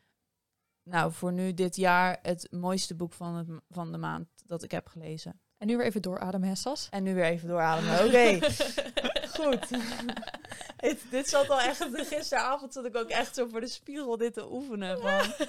nou 0.82 1.12
voor 1.12 1.32
nu 1.32 1.54
dit 1.54 1.76
jaar, 1.76 2.18
het 2.22 2.46
mooiste 2.50 2.94
boek 2.94 3.12
van, 3.12 3.34
het, 3.34 3.48
van 3.68 3.92
de 3.92 3.98
maand 3.98 4.28
dat 4.46 4.62
ik 4.62 4.70
heb 4.70 4.86
gelezen. 4.86 5.40
En 5.58 5.66
nu 5.66 5.76
weer 5.76 5.86
even 5.86 6.02
doorademen, 6.02 6.48
hè, 6.48 6.54
Sas? 6.54 6.88
En 6.90 7.02
nu 7.02 7.14
weer 7.14 7.24
even 7.24 7.48
doorademen. 7.48 7.98
Oké, 8.06 8.38
goed. 9.40 9.68
dit, 10.80 11.04
dit 11.10 11.28
zat 11.28 11.50
al 11.50 11.60
echt, 11.60 11.88
gisteravond 11.92 12.72
zat 12.72 12.84
ik 12.84 12.96
ook 12.96 13.08
echt 13.08 13.34
zo 13.34 13.46
voor 13.46 13.60
de 13.60 13.66
spiegel 13.66 14.16
dit 14.16 14.34
te 14.34 14.52
oefenen. 14.52 15.00
Van, 15.00 15.46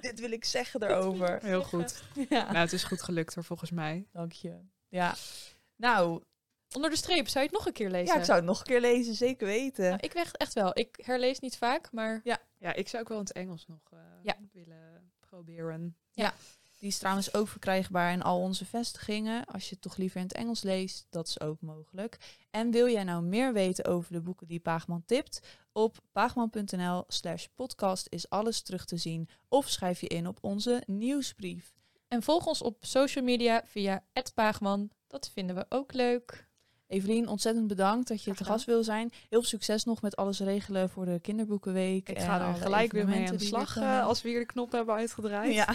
dit 0.00 0.20
wil 0.20 0.30
ik 0.30 0.44
zeggen 0.44 0.82
erover. 0.82 1.38
Heel 1.42 1.62
goed. 1.62 2.02
Ja, 2.28 2.44
Nou, 2.44 2.56
het 2.56 2.72
is 2.72 2.84
goed 2.84 3.02
gelukt 3.02 3.34
hoor, 3.34 3.44
volgens 3.44 3.70
mij. 3.70 4.08
dank 4.12 4.32
je. 4.32 4.60
Ja, 4.88 5.14
nou, 5.76 6.22
Onder 6.74 6.90
de 6.90 6.96
streep, 6.96 7.28
zou 7.28 7.44
je 7.44 7.50
het 7.50 7.58
nog 7.58 7.66
een 7.66 7.72
keer 7.72 7.90
lezen? 7.90 8.14
ja, 8.14 8.18
ik 8.20 8.24
zou 8.24 8.38
het 8.38 8.46
nog 8.46 8.58
een 8.58 8.66
keer 8.66 8.80
lezen, 8.80 9.14
zeker 9.14 9.46
weten. 9.46 9.84
Nou, 9.88 9.98
ik 10.00 10.12
weg 10.12 10.32
echt 10.32 10.52
wel. 10.54 10.78
Ik 10.78 10.98
herlees 11.02 11.40
niet 11.40 11.56
vaak, 11.56 11.92
maar 11.92 12.20
Ja, 12.58 12.74
ik 12.74 12.88
zou 12.88 13.02
ook 13.02 13.08
wel 13.08 13.18
in 13.18 13.24
het 13.24 13.32
Engels 13.32 13.66
nog 13.66 13.80
eh, 13.92 13.98
Ja. 14.22 14.36
willen 14.52 15.12
proberen. 15.20 15.96
Die 16.12 16.26
Die 16.78 16.88
is 16.88 16.98
trouwens 16.98 17.34
ook 17.34 17.48
verkrijgbaar 17.48 18.12
in 18.12 18.22
al 18.22 18.40
onze 18.40 18.64
vestigingen. 18.64 19.44
Als 19.44 19.64
je 19.64 19.70
het 19.70 19.80
toch 19.80 19.96
liever 19.96 20.16
in 20.20 20.26
het 20.26 20.32
Engels 20.36 20.62
leest, 20.62 21.06
dat 21.10 21.28
is 21.28 21.40
ook 21.40 21.60
mogelijk. 21.60 22.16
En 22.50 22.70
wil 22.70 22.88
jij 22.88 23.04
nou 23.04 23.22
meer 23.22 23.52
weten 23.52 23.84
over 23.84 24.12
de 24.12 24.20
boeken 24.20 24.46
die 24.46 24.60
Paagman 24.60 25.02
tipt? 25.06 25.40
Op 25.72 25.98
paagman.nl 26.12 27.04
slash 27.08 27.46
podcast 27.54 28.06
is 28.10 28.28
alles 28.30 28.62
terug 28.62 28.84
te 28.84 28.96
zien. 28.96 29.28
Of 29.48 29.68
schrijf 29.68 30.00
je 30.00 30.06
in 30.08 30.26
op 30.26 30.38
onze 30.40 30.82
nieuwsbrief. 30.86 31.74
En 32.08 32.22
volg 32.22 32.46
ons 32.46 32.62
op 32.62 32.76
social 32.84 33.24
media 33.24 33.62
via 33.66 34.04
@paagman. 34.34 34.90
Dat 35.06 35.30
vinden 35.30 35.56
we 35.56 35.66
ook 35.68 35.92
leuk. 35.92 36.46
Evelien, 36.94 37.28
ontzettend 37.28 37.66
bedankt 37.66 38.08
dat 38.08 38.22
je 38.22 38.34
te 38.34 38.44
gast 38.44 38.64
wil 38.66 38.84
zijn. 38.84 39.08
Heel 39.12 39.26
veel 39.40 39.42
succes 39.48 39.84
nog 39.84 40.02
met 40.02 40.16
alles 40.16 40.40
regelen 40.40 40.90
voor 40.90 41.04
de 41.04 41.18
kinderboekenweek. 41.20 42.08
Ik 42.08 42.18
ga 42.18 42.48
er 42.48 42.54
gelijk 42.54 42.92
weer 42.92 43.06
mee 43.08 43.28
aan 43.28 43.36
de 43.36 43.44
slag 43.44 43.74
komen. 43.74 43.88
eh, 43.98 44.06
als 44.06 44.22
we 44.22 44.28
hier 44.28 44.38
de 44.38 44.46
knop 44.46 44.72
hebben 44.72 44.94
uitgedraaid. 44.94 45.54
Ja. 45.54 45.68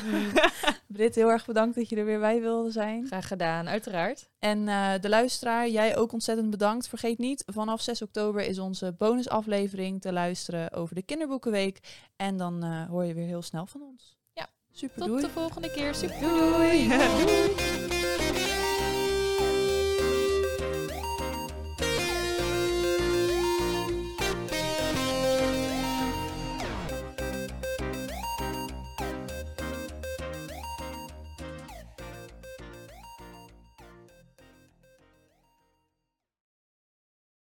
Britt, 0.88 1.16
heel 1.16 1.30
erg 1.30 1.46
bedankt 1.46 1.76
dat 1.76 1.90
je 1.90 1.96
er 1.96 2.06
weer 2.06 2.20
bij 2.20 2.42
wilde 2.42 2.72
zijn. 2.72 3.06
Graag 3.08 3.28
gedaan, 3.28 3.68
uiteraard. 3.70 4.30
En 4.40 4.68
eh, 4.68 4.92
de 5.02 5.10
luisteraar, 5.10 5.70
jij 5.70 5.98
ook 5.98 6.12
ontzettend 6.14 6.50
bedankt. 6.50 6.88
Vergeet 6.88 7.18
niet, 7.18 7.44
vanaf 7.46 7.82
6 7.82 8.02
oktober 8.02 8.42
is 8.42 8.60
onze 8.60 8.96
bonusaflevering 8.98 10.02
te 10.02 10.14
luisteren 10.14 10.72
over 10.72 10.96
de 10.96 11.02
Kinderboekenweek. 11.04 11.80
En 12.16 12.38
dan 12.38 12.64
eh, 12.64 12.86
hoor 12.90 13.04
je 13.06 13.14
weer 13.14 13.26
heel 13.28 13.42
snel 13.42 13.66
van 13.66 13.82
ons. 13.82 14.18
Ja. 14.34 14.48
super 14.72 14.98
Tot 15.00 15.08
doei. 15.08 15.22
de 15.22 15.30
volgende 15.30 15.72
keer. 15.72 15.96
Super 15.96 16.20
doei. 16.20 16.88
doei. 16.88 17.78